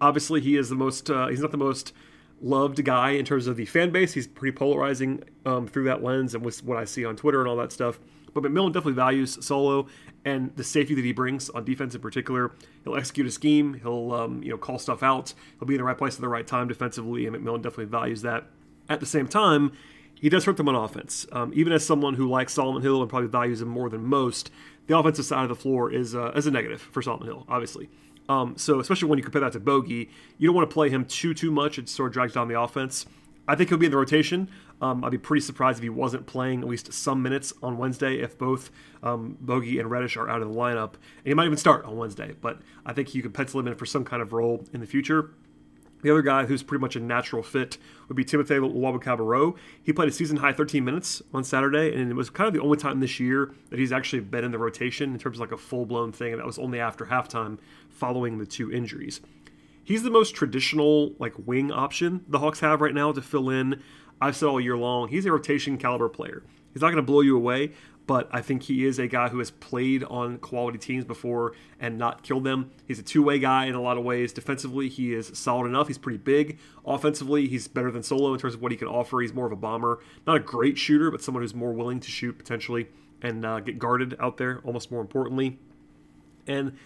Obviously, 0.00 0.40
he 0.40 0.56
is 0.56 0.68
the 0.68 0.74
most, 0.74 1.10
uh, 1.10 1.28
he's 1.28 1.40
not 1.40 1.50
the 1.50 1.56
most 1.56 1.92
loved 2.40 2.84
guy 2.84 3.10
in 3.10 3.24
terms 3.24 3.46
of 3.46 3.56
the 3.56 3.64
fan 3.64 3.90
base. 3.90 4.12
He's 4.12 4.26
pretty 4.26 4.56
polarizing 4.56 5.24
um, 5.44 5.66
through 5.66 5.84
that 5.84 6.02
lens 6.02 6.34
and 6.34 6.44
with 6.44 6.62
what 6.64 6.76
I 6.76 6.84
see 6.84 7.04
on 7.04 7.16
Twitter 7.16 7.40
and 7.40 7.48
all 7.48 7.56
that 7.56 7.72
stuff. 7.72 7.98
But 8.34 8.42
McMillan 8.42 8.72
definitely 8.72 8.92
values 8.92 9.44
Solo 9.44 9.86
and 10.26 10.54
the 10.56 10.64
safety 10.64 10.94
that 10.94 11.04
he 11.04 11.12
brings 11.12 11.48
on 11.48 11.64
defense 11.64 11.94
in 11.94 12.02
particular. 12.02 12.52
He'll 12.84 12.96
execute 12.96 13.26
a 13.26 13.30
scheme. 13.30 13.74
He'll 13.74 14.12
um, 14.12 14.42
you 14.42 14.50
know 14.50 14.58
call 14.58 14.78
stuff 14.78 15.02
out. 15.02 15.32
He'll 15.58 15.66
be 15.66 15.74
in 15.74 15.78
the 15.78 15.84
right 15.84 15.96
place 15.96 16.16
at 16.16 16.20
the 16.20 16.28
right 16.28 16.46
time 16.46 16.68
defensively, 16.68 17.26
and 17.26 17.34
McMillan 17.34 17.62
definitely 17.62 17.86
values 17.86 18.22
that. 18.22 18.44
At 18.90 19.00
the 19.00 19.06
same 19.06 19.26
time, 19.26 19.72
he 20.14 20.28
does 20.28 20.44
hurt 20.44 20.58
them 20.58 20.68
on 20.68 20.74
offense. 20.74 21.26
Um, 21.32 21.50
even 21.54 21.72
as 21.72 21.86
someone 21.86 22.14
who 22.14 22.28
likes 22.28 22.52
Solomon 22.52 22.82
Hill 22.82 23.00
and 23.00 23.08
probably 23.08 23.28
values 23.28 23.62
him 23.62 23.68
more 23.68 23.88
than 23.88 24.04
most, 24.04 24.50
the 24.86 24.96
offensive 24.96 25.24
side 25.24 25.44
of 25.44 25.48
the 25.48 25.56
floor 25.56 25.90
is 25.90 26.14
uh, 26.14 26.32
is 26.36 26.46
a 26.46 26.50
negative 26.50 26.82
for 26.82 27.00
Solomon 27.00 27.26
Hill, 27.26 27.46
obviously. 27.48 27.88
Um, 28.28 28.56
so 28.56 28.80
especially 28.80 29.08
when 29.08 29.18
you 29.18 29.22
compare 29.22 29.40
that 29.42 29.52
to 29.52 29.60
Bogey, 29.60 30.10
you 30.38 30.48
don't 30.48 30.56
want 30.56 30.68
to 30.68 30.74
play 30.74 30.90
him 30.90 31.04
too 31.04 31.34
too 31.34 31.50
much. 31.50 31.78
It 31.78 31.88
sort 31.88 32.08
of 32.08 32.14
drags 32.14 32.32
down 32.32 32.48
the 32.48 32.60
offense. 32.60 33.06
I 33.48 33.54
think 33.54 33.68
he'll 33.68 33.78
be 33.78 33.86
in 33.86 33.92
the 33.92 33.98
rotation. 33.98 34.48
Um, 34.80 35.04
I'd 35.04 35.12
be 35.12 35.18
pretty 35.18 35.40
surprised 35.40 35.78
if 35.78 35.82
he 35.82 35.88
wasn't 35.88 36.26
playing 36.26 36.60
at 36.60 36.68
least 36.68 36.92
some 36.92 37.22
minutes 37.22 37.52
on 37.62 37.78
Wednesday 37.78 38.16
if 38.16 38.36
both 38.36 38.70
um, 39.02 39.38
Bogey 39.40 39.78
and 39.78 39.90
Reddish 39.90 40.16
are 40.16 40.28
out 40.28 40.42
of 40.42 40.52
the 40.52 40.54
lineup. 40.54 40.94
And 40.94 41.26
he 41.26 41.34
might 41.34 41.46
even 41.46 41.56
start 41.56 41.84
on 41.84 41.96
Wednesday, 41.96 42.34
but 42.40 42.58
I 42.84 42.92
think 42.92 43.14
you 43.14 43.22
could 43.22 43.32
pencil 43.32 43.60
him 43.60 43.68
in 43.68 43.74
for 43.76 43.86
some 43.86 44.04
kind 44.04 44.20
of 44.20 44.32
role 44.32 44.66
in 44.72 44.80
the 44.80 44.86
future. 44.86 45.30
The 46.02 46.10
other 46.10 46.22
guy 46.22 46.44
who's 46.44 46.62
pretty 46.62 46.80
much 46.80 46.94
a 46.96 47.00
natural 47.00 47.42
fit 47.42 47.78
would 48.08 48.16
be 48.16 48.24
Timothy 48.24 48.54
Luwawu-Cabarrot. 48.54 49.56
He 49.82 49.92
played 49.92 50.08
a 50.08 50.12
season 50.12 50.36
high 50.36 50.52
13 50.52 50.84
minutes 50.84 51.22
on 51.32 51.42
Saturday, 51.42 51.94
and 51.94 52.10
it 52.10 52.14
was 52.14 52.30
kind 52.30 52.46
of 52.48 52.54
the 52.54 52.60
only 52.60 52.76
time 52.76 53.00
this 53.00 53.18
year 53.18 53.52
that 53.70 53.78
he's 53.78 53.92
actually 53.92 54.20
been 54.20 54.44
in 54.44 54.52
the 54.52 54.58
rotation 54.58 55.12
in 55.12 55.18
terms 55.18 55.36
of 55.36 55.40
like 55.40 55.52
a 55.52 55.56
full 55.56 55.86
blown 55.86 56.12
thing, 56.12 56.32
and 56.32 56.40
that 56.40 56.46
was 56.46 56.58
only 56.58 56.78
after 56.78 57.06
halftime 57.06 57.58
following 57.88 58.38
the 58.38 58.46
two 58.46 58.70
injuries. 58.70 59.20
He's 59.82 60.02
the 60.02 60.10
most 60.10 60.34
traditional 60.34 61.14
like 61.18 61.34
wing 61.46 61.70
option 61.70 62.24
the 62.28 62.40
Hawks 62.40 62.60
have 62.60 62.80
right 62.80 62.94
now 62.94 63.12
to 63.12 63.22
fill 63.22 63.50
in. 63.50 63.82
I've 64.20 64.36
said 64.36 64.46
all 64.46 64.60
year 64.60 64.76
long, 64.76 65.08
he's 65.08 65.26
a 65.26 65.32
rotation 65.32 65.78
caliber 65.78 66.08
player. 66.08 66.42
He's 66.72 66.82
not 66.82 66.88
going 66.88 66.96
to 66.96 67.02
blow 67.02 67.20
you 67.20 67.36
away, 67.36 67.72
but 68.06 68.28
I 68.30 68.40
think 68.40 68.64
he 68.64 68.84
is 68.84 68.98
a 68.98 69.08
guy 69.08 69.28
who 69.28 69.38
has 69.38 69.50
played 69.50 70.04
on 70.04 70.38
quality 70.38 70.78
teams 70.78 71.04
before 71.04 71.54
and 71.80 71.98
not 71.98 72.22
killed 72.22 72.44
them. 72.44 72.70
He's 72.86 72.98
a 72.98 73.02
two 73.02 73.22
way 73.22 73.38
guy 73.38 73.66
in 73.66 73.74
a 73.74 73.80
lot 73.80 73.98
of 73.98 74.04
ways. 74.04 74.32
Defensively, 74.32 74.88
he 74.88 75.12
is 75.12 75.30
solid 75.34 75.66
enough. 75.66 75.88
He's 75.88 75.98
pretty 75.98 76.18
big. 76.18 76.58
Offensively, 76.86 77.48
he's 77.48 77.66
better 77.66 77.90
than 77.90 78.02
Solo 78.02 78.32
in 78.32 78.38
terms 78.38 78.54
of 78.54 78.62
what 78.62 78.70
he 78.70 78.78
can 78.78 78.88
offer. 78.88 79.20
He's 79.20 79.34
more 79.34 79.46
of 79.46 79.52
a 79.52 79.56
bomber. 79.56 79.98
Not 80.26 80.36
a 80.36 80.40
great 80.40 80.78
shooter, 80.78 81.10
but 81.10 81.22
someone 81.22 81.42
who's 81.42 81.54
more 81.54 81.72
willing 81.72 81.98
to 82.00 82.10
shoot 82.10 82.38
potentially 82.38 82.88
and 83.22 83.44
uh, 83.44 83.60
get 83.60 83.78
guarded 83.78 84.16
out 84.20 84.36
there, 84.36 84.60
almost 84.64 84.92
more 84.92 85.00
importantly. 85.00 85.58
And 86.46 86.76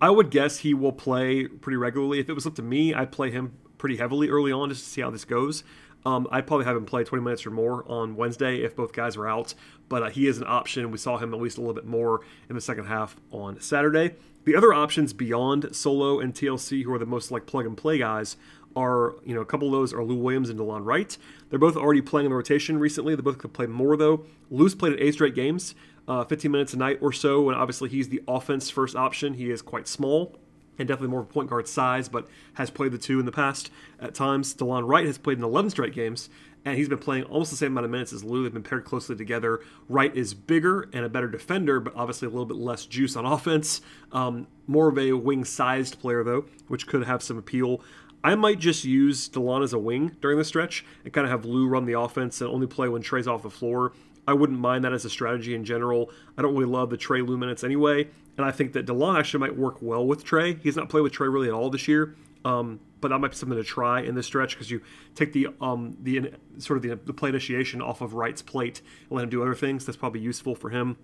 I 0.00 0.10
would 0.10 0.30
guess 0.30 0.58
he 0.58 0.74
will 0.74 0.92
play 0.92 1.46
pretty 1.46 1.76
regularly. 1.76 2.20
If 2.20 2.28
it 2.28 2.34
was 2.34 2.46
up 2.46 2.54
to 2.56 2.62
me, 2.62 2.92
I'd 2.92 3.12
play 3.12 3.30
him 3.30 3.54
pretty 3.78 3.96
heavily 3.96 4.28
early 4.28 4.52
on 4.52 4.68
just 4.68 4.84
to 4.84 4.90
see 4.90 5.00
how 5.00 5.10
this 5.10 5.24
goes. 5.24 5.64
Um, 6.06 6.28
I'd 6.30 6.46
probably 6.46 6.66
have 6.66 6.76
him 6.76 6.86
play 6.86 7.02
20 7.02 7.24
minutes 7.24 7.44
or 7.44 7.50
more 7.50 7.84
on 7.90 8.14
Wednesday 8.14 8.58
if 8.58 8.76
both 8.76 8.92
guys 8.92 9.16
are 9.16 9.26
out, 9.26 9.54
but 9.88 10.04
uh, 10.04 10.08
he 10.08 10.28
is 10.28 10.38
an 10.38 10.44
option. 10.46 10.92
We 10.92 10.98
saw 10.98 11.18
him 11.18 11.34
at 11.34 11.40
least 11.40 11.58
a 11.58 11.60
little 11.60 11.74
bit 11.74 11.84
more 11.84 12.20
in 12.48 12.54
the 12.54 12.60
second 12.60 12.84
half 12.84 13.16
on 13.32 13.60
Saturday. 13.60 14.14
The 14.44 14.54
other 14.54 14.72
options 14.72 15.12
beyond 15.12 15.74
Solo 15.74 16.20
and 16.20 16.32
TLC, 16.32 16.84
who 16.84 16.94
are 16.94 16.98
the 17.00 17.06
most 17.06 17.32
like 17.32 17.46
plug 17.46 17.66
and 17.66 17.76
play 17.76 17.98
guys, 17.98 18.36
are 18.76 19.16
you 19.24 19.34
know 19.34 19.40
a 19.40 19.44
couple 19.44 19.66
of 19.66 19.72
those 19.72 19.92
are 19.92 20.04
Lou 20.04 20.14
Williams 20.14 20.48
and 20.48 20.60
Delon 20.60 20.84
Wright. 20.84 21.18
They're 21.50 21.58
both 21.58 21.76
already 21.76 22.02
playing 22.02 22.26
in 22.26 22.30
the 22.30 22.36
rotation 22.36 22.78
recently. 22.78 23.16
They 23.16 23.22
both 23.22 23.38
could 23.38 23.52
play 23.52 23.66
more 23.66 23.96
though. 23.96 24.26
Lou's 24.48 24.76
played 24.76 24.92
at 24.92 25.00
eight 25.00 25.14
straight 25.14 25.34
games, 25.34 25.74
uh, 26.06 26.22
15 26.22 26.52
minutes 26.52 26.72
a 26.72 26.76
night 26.76 26.98
or 27.00 27.12
so, 27.12 27.48
and 27.48 27.58
obviously 27.58 27.88
he's 27.88 28.10
the 28.10 28.22
offense 28.28 28.70
first 28.70 28.94
option. 28.94 29.34
He 29.34 29.50
is 29.50 29.60
quite 29.60 29.88
small 29.88 30.36
and 30.78 30.86
definitely 30.86 31.08
more 31.08 31.24
point 31.24 31.50
guard 31.50 31.68
size, 31.68 32.08
but 32.08 32.26
has 32.54 32.70
played 32.70 32.92
the 32.92 32.98
two 32.98 33.18
in 33.20 33.26
the 33.26 33.32
past 33.32 33.70
at 34.00 34.14
times. 34.14 34.54
Delon 34.54 34.86
Wright 34.86 35.06
has 35.06 35.18
played 35.18 35.38
in 35.38 35.44
11 35.44 35.70
straight 35.70 35.92
games, 35.92 36.28
and 36.64 36.76
he's 36.76 36.88
been 36.88 36.98
playing 36.98 37.24
almost 37.24 37.50
the 37.50 37.56
same 37.56 37.72
amount 37.72 37.84
of 37.84 37.90
minutes 37.90 38.12
as 38.12 38.24
Lou. 38.24 38.42
They've 38.42 38.52
been 38.52 38.62
paired 38.62 38.84
closely 38.84 39.16
together. 39.16 39.60
Wright 39.88 40.14
is 40.16 40.34
bigger 40.34 40.88
and 40.92 41.04
a 41.04 41.08
better 41.08 41.28
defender, 41.28 41.80
but 41.80 41.94
obviously 41.94 42.26
a 42.26 42.30
little 42.30 42.46
bit 42.46 42.56
less 42.56 42.86
juice 42.86 43.16
on 43.16 43.24
offense. 43.24 43.80
Um, 44.12 44.48
more 44.66 44.88
of 44.88 44.98
a 44.98 45.12
wing 45.12 45.44
sized 45.44 46.00
player, 46.00 46.24
though, 46.24 46.46
which 46.68 46.86
could 46.86 47.04
have 47.04 47.22
some 47.22 47.38
appeal. 47.38 47.80
I 48.24 48.34
might 48.34 48.58
just 48.58 48.84
use 48.84 49.28
Delon 49.28 49.62
as 49.62 49.72
a 49.72 49.78
wing 49.78 50.16
during 50.20 50.38
the 50.38 50.44
stretch 50.44 50.84
and 51.04 51.12
kind 51.12 51.24
of 51.24 51.30
have 51.30 51.44
Lou 51.44 51.68
run 51.68 51.84
the 51.84 51.98
offense 51.98 52.40
and 52.40 52.50
only 52.50 52.66
play 52.66 52.88
when 52.88 53.02
Trae's 53.02 53.28
off 53.28 53.42
the 53.42 53.50
floor. 53.50 53.92
I 54.26 54.32
wouldn't 54.32 54.58
mind 54.58 54.84
that 54.84 54.92
as 54.92 55.04
a 55.04 55.10
strategy 55.10 55.54
in 55.54 55.64
general. 55.64 56.10
I 56.36 56.42
don't 56.42 56.54
really 56.54 56.66
love 56.66 56.90
the 56.90 56.98
Trae 56.98 57.24
Lou 57.24 57.36
minutes 57.36 57.62
anyway, 57.62 58.08
and 58.36 58.46
I 58.46 58.50
think 58.50 58.72
that 58.74 58.86
DeLon 58.86 59.18
actually 59.18 59.40
might 59.40 59.56
work 59.56 59.78
well 59.80 60.06
with 60.06 60.24
Trae. 60.24 60.60
He's 60.62 60.76
not 60.76 60.88
played 60.88 61.02
with 61.02 61.12
Trae 61.12 61.32
really 61.32 61.48
at 61.48 61.54
all 61.54 61.70
this 61.70 61.88
year, 61.88 62.14
um, 62.44 62.80
but 63.00 63.08
that 63.08 63.18
might 63.18 63.32
be 63.32 63.36
something 63.36 63.56
to 63.56 63.64
try 63.64 64.00
in 64.00 64.14
this 64.14 64.26
stretch 64.26 64.54
because 64.54 64.70
you 64.70 64.82
take 65.14 65.32
the 65.32 65.48
um, 65.60 65.96
the 66.02 66.32
sort 66.58 66.76
of 66.76 66.82
the, 66.82 66.98
the 67.04 67.14
play 67.14 67.30
initiation 67.30 67.80
off 67.80 68.00
of 68.00 68.14
Wright's 68.14 68.42
plate 68.42 68.82
and 69.08 69.16
let 69.16 69.24
him 69.24 69.30
do 69.30 69.42
other 69.42 69.54
things. 69.54 69.86
That's 69.86 69.96
probably 69.96 70.20
useful 70.20 70.54
for 70.54 70.70
him. 70.70 70.96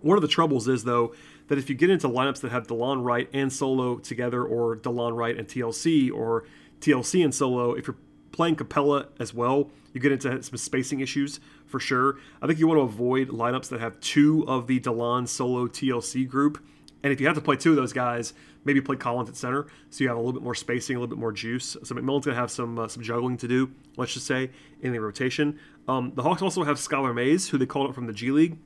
One 0.00 0.16
of 0.16 0.22
the 0.22 0.28
troubles 0.28 0.68
is 0.68 0.84
though 0.84 1.14
that 1.48 1.58
if 1.58 1.68
you 1.68 1.74
get 1.74 1.90
into 1.90 2.08
lineups 2.08 2.40
that 2.40 2.52
have 2.52 2.66
Delon 2.66 3.04
Wright 3.04 3.28
and 3.32 3.52
Solo 3.52 3.98
together, 3.98 4.44
or 4.44 4.76
Delon 4.76 5.16
Wright 5.16 5.36
and 5.36 5.48
TLC, 5.48 6.12
or 6.12 6.44
TLC 6.80 7.24
and 7.24 7.34
Solo, 7.34 7.72
if 7.72 7.86
you're 7.86 7.96
playing 8.38 8.54
Capela 8.54 9.08
as 9.18 9.34
well, 9.34 9.68
you 9.92 10.00
get 10.00 10.12
into 10.12 10.40
some 10.44 10.56
spacing 10.56 11.00
issues 11.00 11.40
for 11.66 11.80
sure. 11.80 12.18
I 12.40 12.46
think 12.46 12.60
you 12.60 12.68
want 12.68 12.78
to 12.78 12.82
avoid 12.82 13.30
lineups 13.30 13.68
that 13.70 13.80
have 13.80 13.98
two 13.98 14.44
of 14.46 14.68
the 14.68 14.78
Delon 14.78 15.26
solo 15.26 15.66
TLC 15.66 16.26
group. 16.26 16.64
And 17.02 17.12
if 17.12 17.20
you 17.20 17.26
have 17.26 17.34
to 17.34 17.42
play 17.42 17.56
two 17.56 17.70
of 17.70 17.76
those 17.76 17.92
guys, 17.92 18.34
maybe 18.64 18.80
play 18.80 18.94
Collins 18.94 19.28
at 19.28 19.34
center 19.34 19.66
so 19.90 20.04
you 20.04 20.08
have 20.08 20.16
a 20.16 20.20
little 20.20 20.34
bit 20.34 20.42
more 20.44 20.54
spacing, 20.54 20.94
a 20.94 21.00
little 21.00 21.12
bit 21.12 21.18
more 21.18 21.32
juice. 21.32 21.76
So 21.82 21.96
McMillan's 21.96 22.26
going 22.26 22.36
to 22.36 22.40
have 22.40 22.52
some 22.52 22.78
uh, 22.78 22.86
some 22.86 23.02
juggling 23.02 23.38
to 23.38 23.48
do, 23.48 23.72
let's 23.96 24.14
just 24.14 24.26
say, 24.26 24.50
in 24.82 24.92
the 24.92 25.00
rotation. 25.00 25.58
Um, 25.88 26.12
the 26.14 26.22
Hawks 26.22 26.40
also 26.40 26.62
have 26.62 26.76
Skylar 26.76 27.12
Mays, 27.12 27.48
who 27.48 27.58
they 27.58 27.66
called 27.66 27.88
up 27.88 27.94
from 27.96 28.06
the 28.06 28.12
G 28.12 28.30
League. 28.30 28.56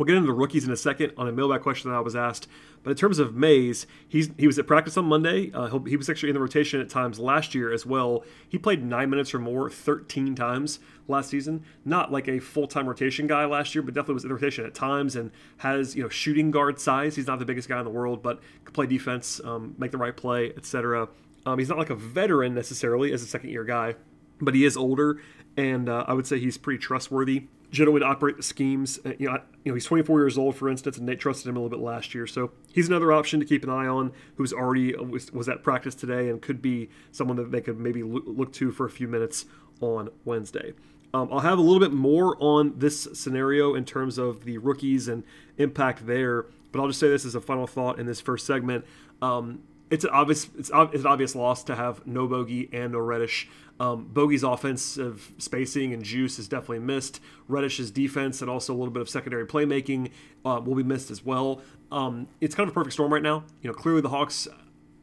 We'll 0.00 0.06
get 0.06 0.16
into 0.16 0.28
the 0.28 0.32
rookies 0.32 0.64
in 0.64 0.72
a 0.72 0.78
second 0.78 1.12
on 1.18 1.28
a 1.28 1.32
mailbag 1.32 1.60
question 1.60 1.90
that 1.90 1.96
I 1.98 2.00
was 2.00 2.16
asked. 2.16 2.48
But 2.82 2.88
in 2.88 2.96
terms 2.96 3.18
of 3.18 3.34
Mays, 3.34 3.86
he's 4.08 4.30
he 4.38 4.46
was 4.46 4.58
at 4.58 4.66
practice 4.66 4.96
on 4.96 5.04
Monday. 5.04 5.50
Uh, 5.52 5.78
he 5.80 5.94
was 5.94 6.08
actually 6.08 6.30
in 6.30 6.34
the 6.34 6.40
rotation 6.40 6.80
at 6.80 6.88
times 6.88 7.18
last 7.18 7.54
year 7.54 7.70
as 7.70 7.84
well. 7.84 8.24
He 8.48 8.56
played 8.56 8.82
nine 8.82 9.10
minutes 9.10 9.34
or 9.34 9.38
more 9.38 9.68
13 9.68 10.34
times 10.34 10.80
last 11.06 11.28
season. 11.28 11.66
Not 11.84 12.10
like 12.10 12.28
a 12.28 12.38
full 12.38 12.66
time 12.66 12.88
rotation 12.88 13.26
guy 13.26 13.44
last 13.44 13.74
year, 13.74 13.82
but 13.82 13.92
definitely 13.92 14.14
was 14.14 14.24
in 14.24 14.30
the 14.30 14.36
rotation 14.36 14.64
at 14.64 14.74
times 14.74 15.16
and 15.16 15.32
has 15.58 15.94
you 15.94 16.02
know 16.02 16.08
shooting 16.08 16.50
guard 16.50 16.80
size. 16.80 17.14
He's 17.14 17.26
not 17.26 17.38
the 17.38 17.44
biggest 17.44 17.68
guy 17.68 17.78
in 17.78 17.84
the 17.84 17.90
world, 17.90 18.22
but 18.22 18.40
can 18.64 18.72
play 18.72 18.86
defense, 18.86 19.38
um, 19.44 19.74
make 19.76 19.90
the 19.90 19.98
right 19.98 20.16
play, 20.16 20.50
etc. 20.56 21.10
Um, 21.44 21.58
he's 21.58 21.68
not 21.68 21.76
like 21.76 21.90
a 21.90 21.94
veteran 21.94 22.54
necessarily 22.54 23.12
as 23.12 23.22
a 23.22 23.26
second 23.26 23.50
year 23.50 23.64
guy, 23.64 23.96
but 24.40 24.54
he 24.54 24.64
is 24.64 24.76
older, 24.76 25.20
and 25.56 25.88
uh, 25.88 26.04
I 26.06 26.14
would 26.14 26.26
say 26.26 26.38
he's 26.38 26.58
pretty 26.58 26.78
trustworthy. 26.78 27.44
To 27.72 28.02
operate 28.02 28.36
the 28.36 28.42
schemes. 28.42 28.98
Uh, 29.06 29.12
you 29.16 29.28
know, 29.28 29.34
I, 29.34 29.40
you 29.64 29.70
know, 29.70 29.74
he's 29.74 29.84
24 29.84 30.18
years 30.18 30.36
old, 30.36 30.56
for 30.56 30.68
instance, 30.68 30.96
and 30.96 31.06
Nate 31.06 31.20
trusted 31.20 31.48
him 31.48 31.56
a 31.56 31.60
little 31.60 31.78
bit 31.78 31.84
last 31.84 32.14
year, 32.16 32.26
so 32.26 32.50
he's 32.72 32.88
another 32.88 33.12
option 33.12 33.38
to 33.38 33.46
keep 33.46 33.62
an 33.62 33.70
eye 33.70 33.86
on. 33.86 34.12
Who's 34.36 34.52
already 34.52 34.96
uh, 34.96 35.04
was, 35.04 35.32
was 35.32 35.48
at 35.48 35.62
practice 35.62 35.94
today 35.94 36.28
and 36.28 36.42
could 36.42 36.60
be 36.60 36.90
someone 37.12 37.36
that 37.36 37.52
they 37.52 37.60
could 37.60 37.78
maybe 37.78 38.02
look 38.02 38.52
to 38.54 38.72
for 38.72 38.86
a 38.86 38.90
few 38.90 39.06
minutes 39.06 39.44
on 39.80 40.08
Wednesday. 40.24 40.72
Um, 41.14 41.28
I'll 41.32 41.40
have 41.40 41.58
a 41.58 41.62
little 41.62 41.80
bit 41.80 41.92
more 41.92 42.36
on 42.40 42.78
this 42.78 43.08
scenario 43.14 43.74
in 43.74 43.84
terms 43.84 44.18
of 44.18 44.44
the 44.44 44.58
rookies 44.58 45.08
and 45.08 45.24
impact 45.58 46.06
there, 46.06 46.46
but 46.72 46.80
I'll 46.80 46.88
just 46.88 47.00
say 47.00 47.08
this 47.08 47.24
as 47.24 47.34
a 47.34 47.40
final 47.40 47.66
thought 47.66 47.98
in 47.98 48.06
this 48.06 48.20
first 48.20 48.46
segment. 48.46 48.84
Um, 49.22 49.62
it's 49.90 50.04
an 50.04 50.10
obvious 50.10 50.48
it's, 50.56 50.70
it's, 50.72 51.04
an 51.04 51.06
obvious 51.06 51.34
loss 51.34 51.64
to 51.64 51.74
have 51.74 52.06
no 52.06 52.26
Bogey 52.26 52.68
and 52.72 52.92
no 52.92 52.98
Reddish. 52.98 53.48
Um, 53.78 54.08
Bogey's 54.12 54.42
offensive 54.42 55.32
spacing 55.38 55.92
and 55.92 56.02
juice 56.02 56.38
is 56.38 56.48
definitely 56.48 56.80
missed. 56.80 57.20
Reddish's 57.48 57.90
defense 57.90 58.40
and 58.40 58.50
also 58.50 58.74
a 58.74 58.76
little 58.76 58.92
bit 58.92 59.00
of 59.00 59.08
secondary 59.08 59.46
playmaking 59.46 60.10
uh, 60.44 60.60
will 60.64 60.74
be 60.74 60.82
missed 60.82 61.10
as 61.10 61.24
well. 61.24 61.62
Um, 61.90 62.28
it's 62.40 62.54
kind 62.54 62.68
of 62.68 62.72
a 62.72 62.74
perfect 62.74 62.92
storm 62.92 63.12
right 63.12 63.22
now. 63.22 63.44
You 63.62 63.68
know, 63.68 63.74
clearly 63.74 64.00
the 64.00 64.10
Hawks. 64.10 64.46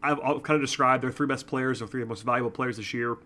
I've, 0.02 0.20
I've 0.20 0.44
kind 0.44 0.56
of 0.56 0.62
described 0.62 1.04
their 1.04 1.12
three 1.12 1.28
best 1.28 1.48
players 1.48 1.82
or 1.82 1.88
three 1.88 2.04
most 2.06 2.24
valuable 2.24 2.52
players 2.52 2.78
this 2.78 2.94
year 2.94 3.18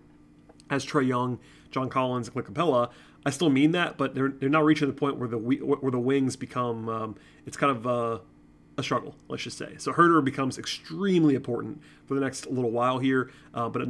as 0.70 0.86
Trae 0.86 1.06
Young, 1.06 1.38
John 1.70 1.89
Collins, 1.89 2.27
and 2.27 2.34
Clint 2.34 2.51
Capela. 2.51 2.89
I 3.25 3.30
still 3.30 3.50
mean 3.50 3.74
that, 3.74 3.98
but 3.98 4.15
they're 4.15 4.30
they're 4.30 4.50
now 4.50 4.63
reaching 4.63 4.88
the 4.88 4.94
point 4.94 5.18
where 5.18 5.27
the 5.27 5.38
where 5.38 5.91
the 5.91 6.00
wings 6.00 6.36
become 6.36 6.89
um, 6.89 7.15
it's 7.46 7.58
kind 7.58 7.75
of 7.77 7.86
uh, 7.86 8.20
a 8.82 8.84
struggle, 8.84 9.16
let's 9.30 9.44
just 9.44 9.58
say. 9.58 9.76
So 9.78 9.94
Huerter 9.94 10.24
becomes 10.24 10.58
extremely 10.58 11.36
important 11.36 11.82
for 12.06 12.16
the 12.16 12.22
next 12.22 12.48
little 12.48 12.72
while 12.72 13.00
here, 13.00 13.32
uh, 13.54 13.70
but 13.70 13.88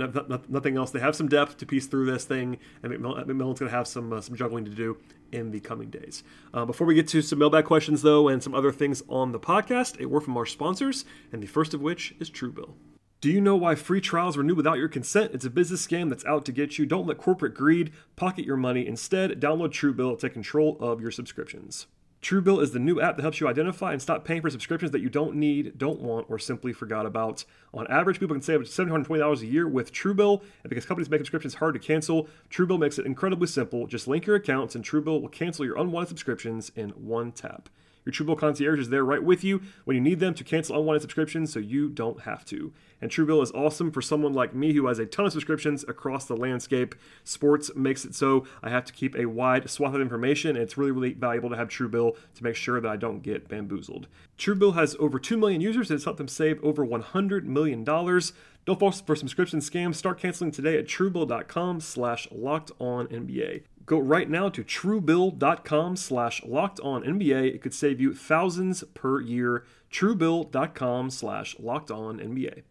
nothing 0.49 0.77
else. 0.77 0.91
They 0.91 0.99
have 0.99 1.15
some 1.15 1.27
depth 1.27 1.57
to 1.57 1.65
piece 1.65 1.87
through 1.87 2.05
this 2.05 2.25
thing, 2.25 2.59
and 2.83 2.93
McMillan's 2.93 3.59
going 3.59 3.69
to 3.69 3.69
have 3.69 3.87
some 3.87 4.13
uh, 4.13 4.21
some 4.21 4.35
juggling 4.35 4.65
to 4.65 4.71
do 4.71 4.97
in 5.31 5.51
the 5.51 5.59
coming 5.59 5.89
days. 5.89 6.23
Uh, 6.53 6.65
before 6.65 6.85
we 6.85 6.93
get 6.93 7.07
to 7.07 7.21
some 7.21 7.39
mailbag 7.39 7.65
questions, 7.65 8.01
though, 8.01 8.27
and 8.27 8.43
some 8.43 8.53
other 8.53 8.71
things 8.71 9.01
on 9.07 9.31
the 9.31 9.39
podcast, 9.39 9.99
a 10.01 10.07
word 10.07 10.21
from 10.21 10.37
our 10.37 10.45
sponsors, 10.45 11.05
and 11.31 11.41
the 11.41 11.47
first 11.47 11.73
of 11.73 11.81
which 11.81 12.13
is 12.19 12.29
Truebill. 12.29 12.73
Do 13.21 13.29
you 13.29 13.39
know 13.39 13.55
why 13.55 13.75
free 13.75 14.01
trials 14.01 14.35
renew 14.35 14.55
without 14.55 14.79
your 14.79 14.87
consent? 14.87 15.35
It's 15.35 15.45
a 15.45 15.49
business 15.51 15.85
scam 15.85 16.09
that's 16.09 16.25
out 16.25 16.43
to 16.45 16.51
get 16.51 16.79
you. 16.79 16.87
Don't 16.87 17.05
let 17.05 17.19
corporate 17.19 17.53
greed 17.53 17.91
pocket 18.15 18.45
your 18.45 18.57
money. 18.57 18.87
Instead, 18.87 19.39
download 19.39 19.69
Truebill 19.69 20.19
to 20.19 20.27
take 20.27 20.33
control 20.33 20.75
of 20.79 21.01
your 21.01 21.11
subscriptions. 21.11 21.85
Truebill 22.21 22.61
is 22.61 22.71
the 22.71 22.79
new 22.79 23.01
app 23.01 23.15
that 23.15 23.23
helps 23.23 23.39
you 23.39 23.47
identify 23.47 23.93
and 23.93 24.01
stop 24.01 24.23
paying 24.23 24.41
for 24.41 24.49
subscriptions 24.51 24.91
that 24.91 25.01
you 25.01 25.09
don't 25.09 25.35
need, 25.35 25.79
don't 25.79 25.99
want, 25.99 26.27
or 26.29 26.37
simply 26.37 26.71
forgot 26.71 27.07
about. 27.07 27.45
On 27.73 27.87
average, 27.87 28.19
people 28.19 28.35
can 28.35 28.43
save 28.43 28.61
$720 28.61 29.41
a 29.41 29.45
year 29.47 29.67
with 29.67 29.91
Truebill, 29.91 30.41
and 30.63 30.69
because 30.69 30.85
companies 30.85 31.09
make 31.09 31.19
subscriptions 31.19 31.55
hard 31.55 31.73
to 31.73 31.79
cancel, 31.79 32.27
Truebill 32.51 32.77
makes 32.77 32.99
it 32.99 33.07
incredibly 33.07 33.47
simple. 33.47 33.87
Just 33.87 34.07
link 34.07 34.27
your 34.27 34.35
accounts, 34.35 34.75
and 34.75 34.85
Truebill 34.85 35.19
will 35.19 35.29
cancel 35.29 35.65
your 35.65 35.79
unwanted 35.79 36.09
subscriptions 36.09 36.71
in 36.75 36.89
one 36.91 37.31
tap. 37.31 37.69
Your 38.05 38.13
Truebill 38.13 38.37
concierge 38.37 38.79
is 38.79 38.89
there 38.89 39.05
right 39.05 39.23
with 39.23 39.43
you 39.43 39.61
when 39.85 39.95
you 39.95 40.01
need 40.01 40.19
them 40.19 40.33
to 40.33 40.43
cancel 40.43 40.77
unwanted 40.77 41.01
subscriptions 41.01 41.53
so 41.53 41.59
you 41.59 41.89
don't 41.89 42.21
have 42.21 42.43
to. 42.45 42.73
And 43.01 43.09
Truebill 43.09 43.41
is 43.41 43.51
awesome 43.51 43.91
for 43.91 44.01
someone 44.01 44.33
like 44.33 44.53
me 44.53 44.73
who 44.73 44.87
has 44.87 44.99
a 44.99 45.05
ton 45.05 45.25
of 45.25 45.31
subscriptions 45.31 45.83
across 45.87 46.25
the 46.25 46.35
landscape. 46.37 46.93
Sports 47.23 47.71
makes 47.75 48.05
it 48.05 48.13
so 48.13 48.45
I 48.61 48.69
have 48.69 48.85
to 48.85 48.93
keep 48.93 49.15
a 49.15 49.25
wide 49.25 49.69
swath 49.69 49.95
of 49.95 50.01
information, 50.01 50.51
and 50.51 50.59
it's 50.59 50.77
really, 50.77 50.91
really 50.91 51.13
valuable 51.13 51.49
to 51.49 51.57
have 51.57 51.67
Truebill 51.67 52.15
to 52.35 52.43
make 52.43 52.55
sure 52.55 52.79
that 52.79 52.89
I 52.89 52.97
don't 52.97 53.23
get 53.23 53.47
bamboozled. 53.47 54.07
Truebill 54.37 54.75
has 54.75 54.95
over 54.99 55.19
2 55.19 55.37
million 55.37 55.61
users 55.61 55.89
and 55.89 55.95
it's 55.97 56.05
helped 56.05 56.17
them 56.17 56.27
save 56.27 56.63
over 56.63 56.85
$100 56.85 57.43
million. 57.43 57.83
Don't 57.83 58.79
fall 58.79 58.91
for 58.91 59.15
subscription 59.15 59.59
scams. 59.59 59.95
Start 59.95 60.19
canceling 60.19 60.51
today 60.51 60.77
at 60.77 60.85
truebill.com 60.85 61.81
slash 61.81 62.27
locked 62.31 62.71
on 62.79 63.07
NBA. 63.07 63.63
Go 63.85 63.99
right 63.99 64.29
now 64.29 64.49
to 64.49 64.63
truebill.com 64.63 65.95
slash 65.95 66.43
locked 66.43 66.79
on 66.81 67.03
NBA. 67.03 67.53
It 67.53 67.61
could 67.61 67.73
save 67.73 67.99
you 67.99 68.13
thousands 68.13 68.83
per 68.93 69.19
year. 69.21 69.65
Truebill.com 69.91 71.09
slash 71.09 71.55
locked 71.59 71.91
on 71.91 72.19
NBA. 72.19 72.63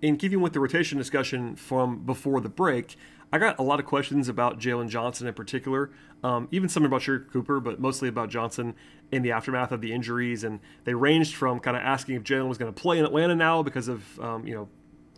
In 0.00 0.16
keeping 0.16 0.40
with 0.40 0.52
the 0.52 0.60
rotation 0.60 0.98
discussion 0.98 1.54
from 1.54 2.04
before 2.04 2.40
the 2.40 2.48
break, 2.48 2.96
I 3.32 3.38
got 3.38 3.58
a 3.58 3.62
lot 3.62 3.80
of 3.80 3.86
questions 3.86 4.28
about 4.28 4.58
Jalen 4.58 4.88
Johnson 4.88 5.26
in 5.26 5.32
particular, 5.32 5.90
um, 6.22 6.48
even 6.50 6.68
some 6.68 6.84
about 6.84 7.00
Sharife 7.00 7.30
Cooper, 7.32 7.60
but 7.60 7.80
mostly 7.80 8.08
about 8.08 8.28
Johnson 8.28 8.74
in 9.10 9.22
the 9.22 9.32
aftermath 9.32 9.72
of 9.72 9.80
the 9.80 9.92
injuries. 9.92 10.44
And 10.44 10.60
they 10.84 10.92
ranged 10.92 11.34
from 11.34 11.58
kind 11.58 11.76
of 11.76 11.82
asking 11.82 12.16
if 12.16 12.24
Jalen 12.24 12.48
was 12.48 12.58
going 12.58 12.72
to 12.72 12.78
play 12.78 12.98
in 12.98 13.04
Atlanta 13.06 13.34
now 13.34 13.62
because 13.62 13.88
of 13.88 14.20
um, 14.20 14.46
you 14.46 14.54
know 14.54 14.68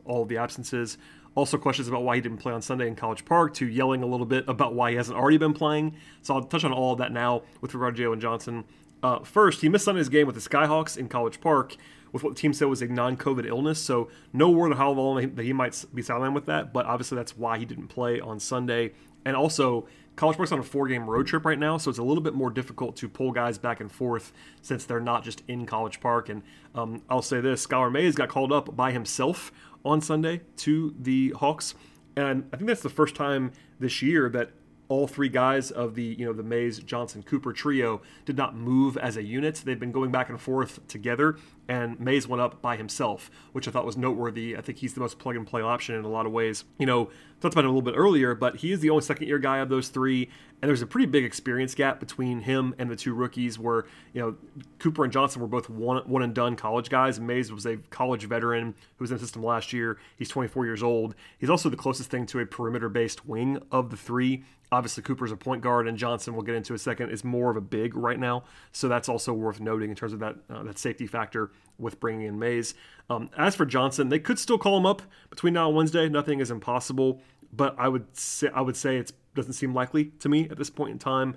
all 0.04 0.25
the 0.25 0.37
absences, 0.37 0.97
also, 1.34 1.58
questions 1.58 1.88
about 1.88 2.02
why 2.04 2.14
he 2.16 2.20
didn't 2.20 2.38
play 2.38 2.52
on 2.52 2.62
Sunday 2.62 2.86
in 2.86 2.94
College 2.94 3.24
Park, 3.24 3.54
to 3.54 3.66
yelling 3.66 4.02
a 4.02 4.06
little 4.06 4.26
bit 4.26 4.44
about 4.48 4.74
why 4.74 4.90
he 4.90 4.96
hasn't 4.96 5.18
already 5.18 5.38
been 5.38 5.52
playing. 5.52 5.96
So 6.22 6.34
I'll 6.34 6.44
touch 6.44 6.64
on 6.64 6.72
all 6.72 6.92
of 6.92 6.98
that 6.98 7.12
now 7.12 7.42
with 7.60 7.74
regard 7.74 7.96
to 7.96 8.02
Jalen 8.02 8.20
Johnson. 8.20 8.64
Uh, 9.02 9.18
first, 9.18 9.60
he 9.60 9.68
missed 9.68 9.84
Sunday's 9.84 10.08
game 10.08 10.26
with 10.26 10.36
the 10.36 10.48
Skyhawks 10.48 10.96
in 10.96 11.08
College 11.08 11.40
Park 11.40 11.76
with 12.12 12.22
what 12.22 12.36
the 12.36 12.40
team 12.40 12.52
said 12.52 12.68
was 12.68 12.80
a 12.80 12.86
non-COVID 12.86 13.44
illness. 13.44 13.80
So 13.80 14.08
no 14.32 14.48
word 14.48 14.70
on 14.70 14.78
how 14.78 14.90
long 14.90 15.34
that 15.34 15.42
he 15.42 15.52
might 15.52 15.84
be 15.92 16.00
sidelined 16.00 16.32
with 16.32 16.46
that, 16.46 16.72
but 16.72 16.86
obviously 16.86 17.16
that's 17.16 17.36
why 17.36 17.58
he 17.58 17.64
didn't 17.64 17.88
play 17.88 18.20
on 18.20 18.38
Sunday. 18.38 18.92
And 19.24 19.34
also, 19.36 19.88
College 20.14 20.36
Park's 20.36 20.52
on 20.52 20.60
a 20.60 20.62
four-game 20.62 21.10
road 21.10 21.26
trip 21.26 21.44
right 21.44 21.58
now, 21.58 21.76
so 21.76 21.90
it's 21.90 21.98
a 21.98 22.04
little 22.04 22.22
bit 22.22 22.34
more 22.34 22.50
difficult 22.50 22.94
to 22.96 23.08
pull 23.08 23.32
guys 23.32 23.58
back 23.58 23.80
and 23.80 23.90
forth 23.90 24.32
since 24.62 24.84
they're 24.84 25.00
not 25.00 25.24
just 25.24 25.42
in 25.48 25.66
College 25.66 25.98
Park. 26.00 26.28
And 26.28 26.42
um, 26.72 27.02
I'll 27.10 27.20
say 27.20 27.40
this: 27.40 27.66
Skylar 27.66 27.90
Mays 27.90 28.14
got 28.14 28.28
called 28.28 28.52
up 28.52 28.76
by 28.76 28.92
himself 28.92 29.50
on 29.84 30.00
Sunday 30.00 30.40
to 30.56 30.94
the 30.98 31.30
Hawks. 31.30 31.74
And 32.16 32.48
I 32.52 32.56
think 32.56 32.68
that's 32.68 32.82
the 32.82 32.88
first 32.88 33.14
time 33.14 33.52
this 33.78 34.02
year 34.02 34.28
that 34.30 34.50
all 34.88 35.06
three 35.06 35.28
guys 35.28 35.70
of 35.70 35.94
the 35.94 36.02
you 36.02 36.24
know 36.24 36.32
the 36.32 36.42
Mays 36.42 36.78
Johnson 36.78 37.22
Cooper 37.22 37.52
trio 37.52 38.02
did 38.24 38.36
not 38.36 38.54
move 38.54 38.96
as 38.96 39.16
a 39.16 39.22
unit. 39.22 39.62
They've 39.64 39.78
been 39.78 39.92
going 39.92 40.10
back 40.10 40.28
and 40.28 40.40
forth 40.40 40.86
together, 40.88 41.36
and 41.68 41.98
Mays 41.98 42.28
went 42.28 42.42
up 42.42 42.60
by 42.60 42.76
himself, 42.76 43.30
which 43.52 43.66
I 43.66 43.70
thought 43.70 43.86
was 43.86 43.96
noteworthy. 43.96 44.56
I 44.56 44.60
think 44.60 44.78
he's 44.78 44.94
the 44.94 45.00
most 45.00 45.18
plug 45.18 45.36
and 45.36 45.46
play 45.46 45.62
option 45.62 45.94
in 45.94 46.04
a 46.04 46.08
lot 46.08 46.26
of 46.26 46.32
ways. 46.32 46.64
You 46.78 46.86
know, 46.86 47.10
talked 47.44 47.54
about 47.54 47.64
it 47.64 47.68
a 47.68 47.70
little 47.70 47.82
bit 47.82 47.94
earlier, 47.96 48.34
but 48.34 48.56
he 48.56 48.72
is 48.72 48.80
the 48.80 48.90
only 48.90 49.02
second 49.02 49.26
year 49.26 49.38
guy 49.38 49.58
of 49.58 49.68
those 49.68 49.88
three, 49.88 50.30
and 50.60 50.68
there's 50.68 50.82
a 50.82 50.86
pretty 50.86 51.06
big 51.06 51.24
experience 51.24 51.74
gap 51.74 52.00
between 52.00 52.40
him 52.40 52.74
and 52.78 52.90
the 52.90 52.96
two 52.96 53.14
rookies. 53.14 53.58
Where 53.58 53.84
you 54.12 54.20
know 54.20 54.36
Cooper 54.78 55.04
and 55.04 55.12
Johnson 55.12 55.42
were 55.42 55.48
both 55.48 55.68
one 55.68 55.98
one 56.08 56.22
and 56.22 56.34
done 56.34 56.56
college 56.56 56.88
guys. 56.88 57.20
Mays 57.20 57.52
was 57.52 57.66
a 57.66 57.76
college 57.90 58.24
veteran 58.24 58.74
who 58.96 59.02
was 59.02 59.10
in 59.10 59.18
the 59.18 59.22
system 59.22 59.42
last 59.42 59.72
year. 59.72 59.98
He's 60.16 60.28
24 60.28 60.66
years 60.66 60.82
old. 60.82 61.14
He's 61.38 61.50
also 61.50 61.68
the 61.68 61.76
closest 61.76 62.10
thing 62.10 62.26
to 62.26 62.40
a 62.40 62.46
perimeter 62.46 62.88
based 62.88 63.26
wing 63.26 63.60
of 63.70 63.90
the 63.90 63.96
three. 63.96 64.44
Obviously, 64.72 65.02
Cooper's 65.04 65.30
a 65.30 65.36
point 65.36 65.62
guard, 65.62 65.86
and 65.86 65.96
Johnson, 65.96 66.34
we'll 66.34 66.42
get 66.42 66.56
into 66.56 66.74
a 66.74 66.78
second, 66.78 67.10
is 67.10 67.22
more 67.22 67.50
of 67.50 67.56
a 67.56 67.60
big 67.60 67.94
right 67.94 68.18
now. 68.18 68.44
So 68.72 68.88
that's 68.88 69.08
also 69.08 69.32
worth 69.32 69.60
noting 69.60 69.90
in 69.90 69.94
terms 69.94 70.12
of 70.12 70.18
that 70.20 70.36
uh, 70.50 70.62
that 70.64 70.78
safety 70.78 71.06
factor 71.06 71.52
with 71.78 72.00
bringing 72.00 72.26
in 72.26 72.38
Mays. 72.38 72.74
Um, 73.10 73.28
as 73.36 73.54
for 73.54 73.66
Johnson, 73.66 74.08
they 74.08 74.18
could 74.18 74.38
still 74.38 74.58
call 74.58 74.78
him 74.78 74.86
up 74.86 75.02
between 75.30 75.54
now 75.54 75.68
and 75.68 75.76
Wednesday. 75.76 76.08
Nothing 76.08 76.40
is 76.40 76.50
impossible, 76.50 77.20
but 77.56 77.75
I 77.78 77.88
would 77.88 78.16
say 78.16 78.49
I 78.54 78.61
would 78.61 78.76
say 78.76 78.96
it 78.96 79.12
doesn't 79.34 79.52
seem 79.54 79.75
likely 79.75 80.06
to 80.20 80.28
me 80.28 80.49
at 80.49 80.58
this 80.58 80.70
point 80.70 80.92
in 80.92 80.99
time. 80.99 81.37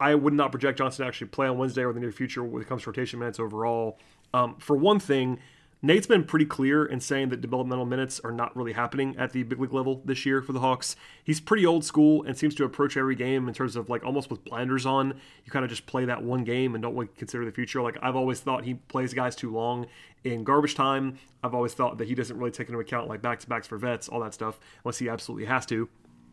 I 0.00 0.14
would 0.14 0.32
not 0.32 0.50
project 0.50 0.78
Johnson 0.78 1.04
to 1.04 1.08
actually 1.08 1.28
play 1.28 1.46
on 1.46 1.58
Wednesday 1.58 1.84
or 1.84 1.92
the 1.92 2.00
near 2.00 2.10
future 2.10 2.42
when 2.42 2.60
it 2.60 2.68
comes 2.68 2.82
to 2.82 2.90
rotation 2.90 3.18
minutes 3.18 3.38
overall. 3.38 3.98
Um, 4.34 4.56
for 4.58 4.76
one 4.76 4.98
thing, 4.98 5.38
Nate's 5.84 6.06
been 6.06 6.22
pretty 6.22 6.44
clear 6.44 6.84
in 6.84 7.00
saying 7.00 7.30
that 7.30 7.40
developmental 7.40 7.84
minutes 7.84 8.20
are 8.22 8.30
not 8.30 8.56
really 8.56 8.72
happening 8.72 9.16
at 9.18 9.32
the 9.32 9.42
big 9.42 9.58
league 9.58 9.72
level 9.72 10.00
this 10.04 10.24
year 10.24 10.40
for 10.40 10.52
the 10.52 10.60
Hawks. 10.60 10.94
He's 11.24 11.40
pretty 11.40 11.66
old 11.66 11.84
school 11.84 12.22
and 12.22 12.38
seems 12.38 12.54
to 12.54 12.64
approach 12.64 12.96
every 12.96 13.16
game 13.16 13.48
in 13.48 13.54
terms 13.54 13.74
of 13.74 13.90
like 13.90 14.04
almost 14.04 14.30
with 14.30 14.44
blinders 14.44 14.86
on. 14.86 15.20
You 15.44 15.50
kind 15.50 15.64
of 15.64 15.70
just 15.70 15.86
play 15.86 16.04
that 16.04 16.22
one 16.22 16.44
game 16.44 16.76
and 16.76 16.82
don't 16.82 16.94
really 16.94 17.08
consider 17.18 17.44
the 17.44 17.50
future. 17.50 17.82
Like 17.82 17.98
I've 18.00 18.14
always 18.14 18.38
thought 18.38 18.64
he 18.64 18.74
plays 18.74 19.12
guys 19.12 19.34
too 19.34 19.50
long 19.50 19.86
in 20.22 20.44
garbage 20.44 20.76
time. 20.76 21.18
I've 21.42 21.52
always 21.52 21.74
thought 21.74 21.98
that 21.98 22.06
he 22.06 22.14
doesn't 22.14 22.38
really 22.38 22.52
take 22.52 22.68
into 22.68 22.78
account 22.78 23.08
like 23.08 23.20
back 23.20 23.40
to 23.40 23.48
backs 23.48 23.66
for 23.66 23.76
vets, 23.76 24.08
all 24.08 24.20
that 24.20 24.34
stuff, 24.34 24.60
unless 24.84 24.98
he 24.98 25.08
absolutely 25.08 25.46
has 25.46 25.66
to. 25.66 25.88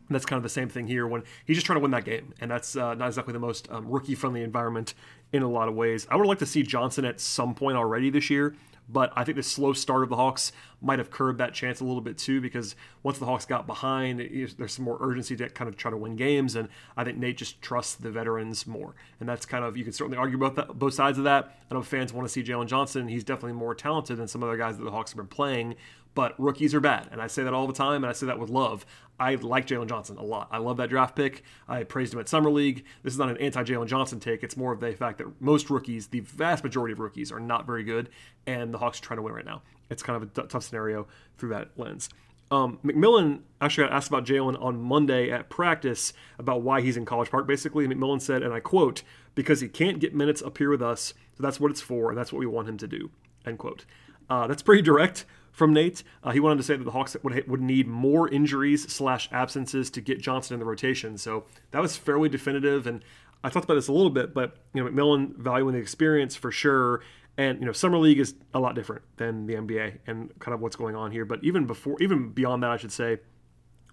And 0.09 0.15
that's 0.15 0.27
kind 0.27 0.37
of 0.37 0.43
the 0.43 0.49
same 0.49 0.69
thing 0.69 0.85
here 0.85 1.07
when 1.07 1.23
he's 1.45 1.57
just 1.57 1.65
trying 1.65 1.77
to 1.77 1.81
win 1.81 1.91
that 1.91 2.05
game. 2.05 2.35
And 2.39 2.51
that's 2.51 2.75
uh, 2.75 2.93
not 2.93 3.07
exactly 3.07 3.33
the 3.33 3.39
most 3.39 3.67
um, 3.71 3.87
rookie 3.87 4.13
friendly 4.13 4.43
environment 4.43 4.93
in 5.33 5.41
a 5.41 5.49
lot 5.49 5.67
of 5.67 5.73
ways. 5.73 6.05
I 6.11 6.17
would 6.17 6.27
like 6.27 6.39
to 6.39 6.45
see 6.45 6.61
Johnson 6.61 7.03
at 7.03 7.19
some 7.19 7.55
point 7.55 7.77
already 7.77 8.11
this 8.11 8.29
year 8.29 8.55
but 8.91 9.13
I 9.15 9.23
think 9.23 9.35
the 9.35 9.43
slow 9.43 9.73
start 9.73 10.03
of 10.03 10.09
the 10.09 10.15
Hawks 10.15 10.51
might 10.81 10.99
have 10.99 11.11
curbed 11.11 11.39
that 11.39 11.53
chance 11.53 11.79
a 11.79 11.85
little 11.85 12.01
bit 12.01 12.17
too, 12.17 12.41
because 12.41 12.75
once 13.03 13.19
the 13.19 13.25
Hawks 13.25 13.45
got 13.45 13.67
behind, 13.67 14.19
there's 14.57 14.73
some 14.73 14.85
more 14.85 14.97
urgency 14.99 15.35
to 15.37 15.49
kind 15.49 15.67
of 15.67 15.77
try 15.77 15.91
to 15.91 15.97
win 15.97 16.15
games, 16.15 16.55
and 16.55 16.69
I 16.97 17.03
think 17.03 17.17
Nate 17.17 17.37
just 17.37 17.61
trusts 17.61 17.95
the 17.95 18.09
veterans 18.09 18.65
more, 18.65 18.95
and 19.19 19.29
that's 19.29 19.45
kind 19.45 19.63
of 19.63 19.77
you 19.77 19.83
can 19.83 19.93
certainly 19.93 20.17
argue 20.17 20.37
about 20.37 20.55
that, 20.55 20.79
both 20.79 20.93
sides 20.93 21.17
of 21.17 21.23
that. 21.25 21.57
I 21.69 21.75
know 21.75 21.83
fans 21.83 22.11
want 22.11 22.27
to 22.27 22.31
see 22.31 22.43
Jalen 22.43 22.67
Johnson; 22.67 23.07
he's 23.07 23.23
definitely 23.23 23.53
more 23.53 23.75
talented 23.75 24.17
than 24.17 24.27
some 24.27 24.43
other 24.43 24.57
guys 24.57 24.77
that 24.77 24.83
the 24.83 24.91
Hawks 24.91 25.11
have 25.11 25.17
been 25.17 25.27
playing, 25.27 25.75
but 26.19 26.37
rookies 26.37 26.75
are 26.75 26.81
bad. 26.81 27.07
And 27.13 27.21
I 27.21 27.27
say 27.27 27.43
that 27.43 27.53
all 27.53 27.65
the 27.65 27.71
time, 27.71 28.03
and 28.03 28.09
I 28.09 28.11
say 28.11 28.25
that 28.25 28.37
with 28.37 28.49
love. 28.49 28.85
I 29.21 29.35
like 29.35 29.67
Jalen 29.67 29.87
Johnson 29.87 30.17
a 30.17 30.21
lot. 30.21 30.49
I 30.51 30.57
love 30.57 30.75
that 30.75 30.89
draft 30.89 31.15
pick. 31.15 31.43
I 31.65 31.85
praised 31.85 32.13
him 32.13 32.19
at 32.19 32.27
Summer 32.27 32.51
League. 32.51 32.83
This 33.03 33.13
is 33.13 33.19
not 33.19 33.29
an 33.29 33.37
anti 33.37 33.63
Jalen 33.63 33.87
Johnson 33.87 34.19
take. 34.19 34.43
It's 34.43 34.57
more 34.57 34.73
of 34.73 34.81
the 34.81 34.91
fact 34.91 35.19
that 35.19 35.41
most 35.41 35.69
rookies, 35.69 36.07
the 36.07 36.19
vast 36.19 36.61
majority 36.61 36.91
of 36.91 36.99
rookies, 36.99 37.31
are 37.31 37.39
not 37.39 37.65
very 37.65 37.85
good, 37.85 38.09
and 38.45 38.73
the 38.73 38.79
Hawks 38.79 38.99
are 38.99 39.01
trying 39.01 39.15
to 39.15 39.21
win 39.21 39.33
right 39.33 39.45
now. 39.45 39.61
It's 39.89 40.03
kind 40.03 40.21
of 40.21 40.37
a 40.37 40.47
tough 40.47 40.61
scenario 40.61 41.07
through 41.37 41.51
that 41.51 41.69
lens. 41.77 42.09
Um, 42.51 42.79
McMillan 42.83 43.39
actually 43.61 43.87
got 43.87 43.93
asked 43.93 44.09
about 44.09 44.25
Jalen 44.25 44.61
on 44.61 44.81
Monday 44.81 45.31
at 45.31 45.49
practice 45.49 46.11
about 46.37 46.63
why 46.63 46.81
he's 46.81 46.97
in 46.97 47.05
College 47.05 47.31
Park. 47.31 47.47
Basically, 47.47 47.87
McMillan 47.87 48.19
said, 48.19 48.43
and 48.43 48.53
I 48.53 48.59
quote, 48.59 49.03
"Because 49.35 49.61
he 49.61 49.69
can't 49.69 50.01
get 50.01 50.13
minutes 50.13 50.41
up 50.41 50.57
here 50.57 50.69
with 50.69 50.81
us, 50.81 51.13
so 51.37 51.43
that's 51.43 51.61
what 51.61 51.71
it's 51.71 51.79
for, 51.79 52.09
and 52.09 52.17
that's 52.17 52.33
what 52.33 52.39
we 52.39 52.45
want 52.45 52.67
him 52.67 52.75
to 52.75 52.87
do." 52.87 53.09
End 53.45 53.57
quote. 53.57 53.85
Uh, 54.29 54.47
that's 54.47 54.61
pretty 54.61 54.81
direct 54.81 55.23
from 55.59 55.73
Nate. 55.73 56.03
Uh, 56.23 56.31
he 56.31 56.39
wanted 56.39 56.55
to 56.57 56.63
say 56.63 56.77
that 56.77 56.85
the 56.85 56.91
Hawks 56.91 57.15
would, 57.21 57.47
would 57.47 57.61
need 57.61 57.85
more 57.85 58.29
injuries 58.29 58.91
slash 58.91 59.29
absences 59.31 59.91
to 59.91 60.01
get 60.01 60.21
Johnson 60.21 60.55
in 60.55 60.59
the 60.59 60.65
rotation. 60.65 61.17
So 61.17 61.43
that 61.71 61.81
was 61.81 61.97
fairly 61.97 62.29
definitive. 62.29 62.87
And 62.87 63.03
I 63.43 63.49
talked 63.49 63.65
about 63.65 63.75
this 63.75 63.89
a 63.89 63.91
little 63.91 64.09
bit, 64.09 64.33
but 64.33 64.57
you 64.73 64.83
know 64.83 64.89
McMillan 64.89 65.35
valuing 65.35 65.75
the 65.75 65.81
experience 65.81 66.35
for 66.35 66.49
sure. 66.49 67.01
And 67.37 67.59
you 67.59 67.65
know 67.65 67.73
summer 67.73 67.97
league 67.97 68.19
is 68.19 68.35
a 68.53 68.59
lot 68.59 68.73
different 68.73 69.03
than 69.17 69.45
the 69.45 69.55
NBA 69.55 69.99
and 70.07 70.37
kind 70.39 70.55
of 70.55 70.61
what's 70.61 70.77
going 70.77 70.95
on 70.95 71.11
here. 71.11 71.25
But 71.25 71.43
even 71.43 71.67
before, 71.67 71.97
even 71.99 72.29
beyond 72.29 72.63
that, 72.63 72.71
I 72.71 72.77
should 72.77 72.91
say, 72.91 73.19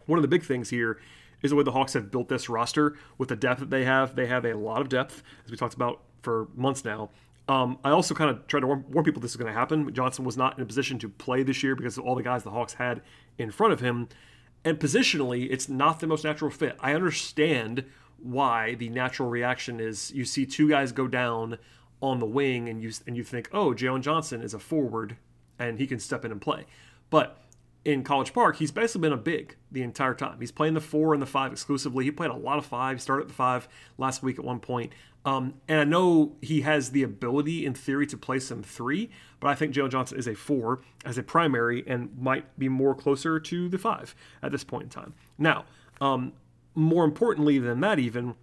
one 0.06 0.18
of 0.18 0.22
the 0.22 0.28
big 0.28 0.44
things 0.44 0.70
here 0.70 1.00
is 1.42 1.50
the 1.50 1.56
way 1.56 1.64
the 1.64 1.72
Hawks 1.72 1.92
have 1.94 2.10
built 2.10 2.28
this 2.28 2.48
roster 2.48 2.96
with 3.18 3.28
the 3.28 3.36
depth 3.36 3.60
that 3.60 3.70
they 3.70 3.84
have. 3.84 4.14
They 4.14 4.26
have 4.26 4.44
a 4.44 4.54
lot 4.54 4.80
of 4.80 4.88
depth, 4.88 5.22
as 5.44 5.50
we 5.50 5.56
talked 5.56 5.74
about 5.74 6.00
for 6.22 6.48
months 6.54 6.84
now. 6.84 7.10
Um, 7.48 7.78
I 7.84 7.90
also 7.90 8.14
kind 8.14 8.30
of 8.30 8.46
tried 8.48 8.60
to 8.60 8.66
warn, 8.66 8.84
warn 8.88 9.04
people 9.04 9.22
this 9.22 9.30
is 9.30 9.36
going 9.36 9.52
to 9.52 9.58
happen. 9.58 9.92
Johnson 9.94 10.24
was 10.24 10.36
not 10.36 10.56
in 10.56 10.62
a 10.62 10.66
position 10.66 10.98
to 10.98 11.08
play 11.08 11.42
this 11.42 11.62
year 11.62 11.76
because 11.76 11.96
of 11.96 12.04
all 12.04 12.14
the 12.14 12.22
guys 12.22 12.42
the 12.42 12.50
Hawks 12.50 12.74
had 12.74 13.02
in 13.38 13.50
front 13.50 13.72
of 13.72 13.80
him. 13.80 14.08
And 14.64 14.80
positionally, 14.80 15.46
it's 15.50 15.68
not 15.68 16.00
the 16.00 16.08
most 16.08 16.24
natural 16.24 16.50
fit. 16.50 16.76
I 16.80 16.94
understand 16.94 17.84
why 18.18 18.74
the 18.74 18.88
natural 18.88 19.28
reaction 19.28 19.78
is 19.78 20.10
you 20.12 20.24
see 20.24 20.44
two 20.44 20.68
guys 20.68 20.90
go 20.90 21.06
down 21.06 21.58
on 22.02 22.18
the 22.18 22.26
wing 22.26 22.68
and 22.68 22.82
you 22.82 22.92
and 23.06 23.16
you 23.16 23.22
think, 23.22 23.48
oh, 23.52 23.70
Jalen 23.70 24.00
Johnson 24.00 24.42
is 24.42 24.54
a 24.54 24.58
forward 24.58 25.16
and 25.58 25.78
he 25.78 25.86
can 25.86 26.00
step 26.00 26.24
in 26.24 26.32
and 26.32 26.40
play. 26.40 26.66
But 27.10 27.40
in 27.86 28.02
College 28.02 28.32
Park, 28.32 28.56
he's 28.56 28.72
basically 28.72 29.02
been 29.02 29.12
a 29.12 29.16
big 29.16 29.54
the 29.70 29.80
entire 29.80 30.12
time. 30.12 30.40
He's 30.40 30.50
playing 30.50 30.74
the 30.74 30.80
four 30.80 31.14
and 31.14 31.22
the 31.22 31.26
five 31.26 31.52
exclusively. 31.52 32.04
He 32.04 32.10
played 32.10 32.32
a 32.32 32.36
lot 32.36 32.58
of 32.58 32.66
five, 32.66 33.00
started 33.00 33.22
at 33.22 33.28
the 33.28 33.34
five 33.34 33.68
last 33.96 34.24
week 34.24 34.40
at 34.40 34.44
one 34.44 34.58
point. 34.58 34.92
Um, 35.24 35.54
and 35.68 35.78
I 35.78 35.84
know 35.84 36.34
he 36.42 36.62
has 36.62 36.90
the 36.90 37.04
ability 37.04 37.64
in 37.64 37.74
theory 37.74 38.04
to 38.08 38.16
play 38.16 38.40
some 38.40 38.64
three, 38.64 39.08
but 39.38 39.48
I 39.48 39.54
think 39.54 39.72
Jalen 39.72 39.90
Johnson 39.90 40.18
is 40.18 40.26
a 40.26 40.34
four 40.34 40.80
as 41.04 41.16
a 41.16 41.22
primary 41.22 41.84
and 41.86 42.10
might 42.18 42.58
be 42.58 42.68
more 42.68 42.92
closer 42.92 43.38
to 43.38 43.68
the 43.68 43.78
five 43.78 44.16
at 44.42 44.50
this 44.50 44.64
point 44.64 44.82
in 44.82 44.88
time. 44.88 45.14
Now, 45.38 45.64
um, 46.00 46.32
more 46.74 47.04
importantly 47.04 47.60
than 47.60 47.80
that, 47.82 48.00
even 48.00 48.34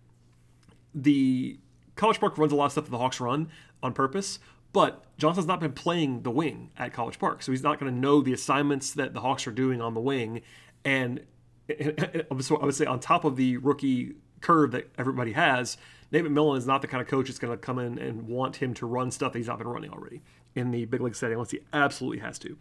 the 0.95 1.59
College 1.97 2.21
Park 2.21 2.37
runs 2.37 2.53
a 2.53 2.55
lot 2.55 2.67
of 2.67 2.71
stuff 2.71 2.85
that 2.85 2.91
the 2.91 2.97
Hawks 2.97 3.19
run 3.19 3.49
on 3.81 3.91
purpose, 3.91 4.39
but 4.73 5.03
Johnson's 5.17 5.47
not 5.47 5.59
been 5.59 5.71
playing 5.71 6.23
the 6.23 6.31
wing 6.31 6.71
at 6.77 6.91
College 6.93 7.19
Park, 7.19 7.43
so 7.43 7.51
he's 7.51 7.63
not 7.63 7.79
going 7.79 7.93
to 7.93 7.97
know 7.97 8.21
the 8.21 8.33
assignments 8.33 8.91
that 8.93 9.13
the 9.13 9.21
Hawks 9.21 9.47
are 9.47 9.51
doing 9.51 9.81
on 9.81 9.93
the 9.93 10.01
wing. 10.01 10.41
And 10.83 11.21
so 12.39 12.57
I 12.57 12.65
would 12.65 12.75
say 12.75 12.85
on 12.85 12.99
top 12.99 13.23
of 13.23 13.35
the 13.35 13.57
rookie 13.57 14.15
curve 14.41 14.71
that 14.71 14.89
everybody 14.97 15.33
has, 15.33 15.77
Nate 16.11 16.25
McMillan 16.25 16.57
is 16.57 16.67
not 16.67 16.81
the 16.81 16.87
kind 16.87 17.01
of 17.01 17.07
coach 17.07 17.27
that's 17.27 17.39
going 17.39 17.53
to 17.53 17.57
come 17.57 17.79
in 17.79 17.97
and 17.97 18.27
want 18.27 18.57
him 18.57 18.73
to 18.75 18.85
run 18.85 19.11
stuff 19.11 19.33
that 19.33 19.39
he's 19.39 19.47
not 19.47 19.59
been 19.59 19.67
running 19.67 19.91
already 19.91 20.21
in 20.55 20.71
the 20.71 20.85
big 20.85 21.01
league 21.01 21.15
setting 21.15 21.35
unless 21.35 21.51
he 21.51 21.59
absolutely 21.71 22.19
has 22.19 22.37
to. 22.39 22.57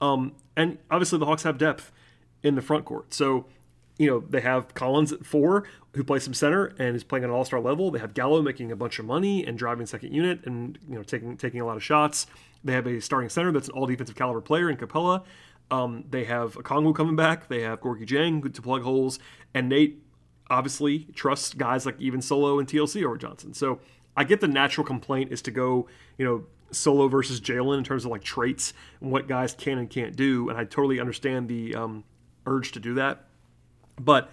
Um, 0.00 0.32
and 0.56 0.78
obviously, 0.90 1.18
the 1.18 1.26
Hawks 1.26 1.44
have 1.44 1.58
depth 1.58 1.92
in 2.42 2.56
the 2.56 2.62
front 2.62 2.84
court. 2.84 3.14
So, 3.14 3.46
you 3.98 4.06
know, 4.08 4.20
they 4.20 4.40
have 4.40 4.74
Collins 4.74 5.12
at 5.12 5.24
four, 5.24 5.64
who 5.94 6.02
plays 6.04 6.24
some 6.24 6.34
center 6.34 6.72
and 6.78 6.96
is 6.96 7.04
playing 7.04 7.24
at 7.24 7.30
an 7.30 7.36
all 7.36 7.44
star 7.44 7.60
level. 7.60 7.90
They 7.90 7.98
have 7.98 8.14
Gallo 8.14 8.42
making 8.42 8.72
a 8.72 8.76
bunch 8.76 8.98
of 8.98 9.04
money 9.04 9.44
and 9.46 9.58
driving 9.58 9.86
second 9.86 10.12
unit 10.12 10.40
and, 10.44 10.78
you 10.88 10.96
know, 10.96 11.02
taking, 11.02 11.36
taking 11.36 11.60
a 11.60 11.66
lot 11.66 11.76
of 11.76 11.82
shots. 11.82 12.26
They 12.64 12.72
have 12.72 12.86
a 12.86 13.00
starting 13.00 13.28
center 13.28 13.52
that's 13.52 13.68
an 13.68 13.74
all 13.74 13.86
defensive 13.86 14.16
caliber 14.16 14.40
player 14.40 14.70
in 14.70 14.76
Capela. 14.76 15.24
Um, 15.70 16.04
they 16.10 16.24
have 16.24 16.54
Okongwu 16.54 16.94
coming 16.94 17.16
back. 17.16 17.48
They 17.48 17.62
have 17.62 17.80
Gorgui 17.80 18.06
Dieng 18.06 18.52
to 18.52 18.62
plug 18.62 18.82
holes. 18.82 19.18
And 19.54 19.68
Nate 19.68 20.02
obviously 20.50 21.06
trusts 21.14 21.54
guys 21.54 21.86
like 21.86 22.00
even 22.00 22.20
Solo 22.20 22.58
and 22.58 22.68
TLC 22.68 23.04
over 23.04 23.16
Johnson. 23.16 23.54
So 23.54 23.80
I 24.16 24.24
get 24.24 24.40
the 24.40 24.48
natural 24.48 24.86
complaint 24.86 25.32
is 25.32 25.42
to 25.42 25.50
go, 25.50 25.88
you 26.18 26.24
know, 26.24 26.44
Solo 26.70 27.08
versus 27.08 27.40
Jalen 27.40 27.78
in 27.78 27.84
terms 27.84 28.04
of 28.04 28.10
like 28.10 28.22
traits 28.22 28.72
and 29.00 29.10
what 29.10 29.28
guys 29.28 29.54
can 29.54 29.78
and 29.78 29.88
can't 29.88 30.16
do. 30.16 30.48
And 30.48 30.58
I 30.58 30.64
totally 30.64 31.00
understand 31.00 31.48
the 31.48 31.74
um, 31.74 32.04
urge 32.46 32.72
to 32.72 32.80
do 32.80 32.94
that. 32.94 33.26
But 34.04 34.30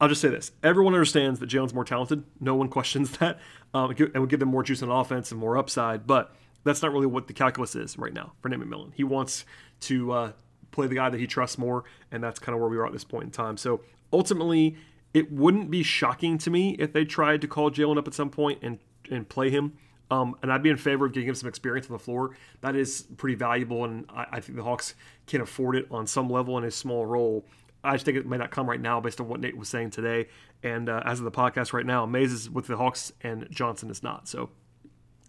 I'll 0.00 0.08
just 0.08 0.20
say 0.20 0.28
this 0.28 0.52
everyone 0.62 0.94
understands 0.94 1.40
that 1.40 1.48
Jalen's 1.48 1.74
more 1.74 1.84
talented. 1.84 2.24
No 2.40 2.54
one 2.54 2.68
questions 2.76 3.12
that. 3.18 3.38
Um, 3.74 3.94
and 3.98 4.20
would 4.20 4.30
give 4.30 4.40
them 4.40 4.48
more 4.48 4.62
juice 4.62 4.82
on 4.82 4.90
offense 4.90 5.30
and 5.30 5.40
more 5.40 5.56
upside. 5.56 6.06
But 6.06 6.34
that's 6.64 6.82
not 6.82 6.92
really 6.92 7.06
what 7.06 7.26
the 7.26 7.32
calculus 7.32 7.74
is 7.76 7.98
right 7.98 8.12
now 8.12 8.32
for 8.40 8.48
Nate 8.48 8.60
McMillan. 8.60 8.92
He 8.94 9.04
wants 9.04 9.44
to 9.80 10.12
uh, 10.12 10.32
play 10.70 10.86
the 10.86 10.94
guy 10.94 11.10
that 11.10 11.18
he 11.18 11.26
trusts 11.26 11.58
more. 11.58 11.84
And 12.10 12.22
that's 12.22 12.38
kind 12.38 12.54
of 12.54 12.60
where 12.60 12.70
we 12.70 12.76
are 12.76 12.86
at 12.86 12.92
this 12.92 13.04
point 13.04 13.24
in 13.24 13.30
time. 13.30 13.56
So 13.56 13.80
ultimately, 14.12 14.76
it 15.14 15.32
wouldn't 15.32 15.70
be 15.70 15.82
shocking 15.82 16.38
to 16.38 16.50
me 16.50 16.76
if 16.78 16.92
they 16.92 17.04
tried 17.04 17.40
to 17.42 17.48
call 17.48 17.70
Jalen 17.70 17.98
up 17.98 18.06
at 18.06 18.14
some 18.14 18.30
point 18.30 18.58
and 18.62 18.78
and 19.10 19.28
play 19.28 19.50
him. 19.50 19.74
Um, 20.10 20.36
and 20.42 20.52
I'd 20.52 20.62
be 20.62 20.70
in 20.70 20.76
favor 20.76 21.06
of 21.06 21.12
getting 21.12 21.28
him 21.28 21.34
some 21.34 21.48
experience 21.48 21.86
on 21.86 21.92
the 21.92 21.98
floor. 21.98 22.36
That 22.60 22.76
is 22.76 23.06
pretty 23.16 23.34
valuable, 23.34 23.84
and 23.84 24.06
I, 24.08 24.26
I, 24.32 24.40
think 24.40 24.56
the 24.56 24.62
Hawks 24.62 24.94
can 25.26 25.40
afford 25.40 25.74
it 25.74 25.86
on 25.90 26.06
some 26.06 26.30
level 26.30 26.56
in 26.58 26.64
a 26.64 26.70
small 26.70 27.04
role. 27.04 27.44
I 27.86 27.92
just 27.92 28.04
think 28.04 28.16
it 28.16 28.26
may 28.26 28.36
not 28.36 28.50
come 28.50 28.68
right 28.68 28.80
now 28.80 29.00
based 29.00 29.20
on 29.20 29.28
what 29.28 29.40
Nate 29.40 29.56
was 29.56 29.68
saying 29.68 29.90
today. 29.90 30.26
And 30.62 30.88
uh, 30.88 31.02
as 31.04 31.18
of 31.18 31.24
the 31.24 31.30
podcast 31.30 31.72
right 31.72 31.86
now, 31.86 32.04
Mays 32.06 32.32
is 32.32 32.50
with 32.50 32.66
the 32.66 32.76
Hawks 32.76 33.12
and 33.22 33.46
Johnson 33.50 33.90
is 33.90 34.02
not. 34.02 34.28
So 34.28 34.50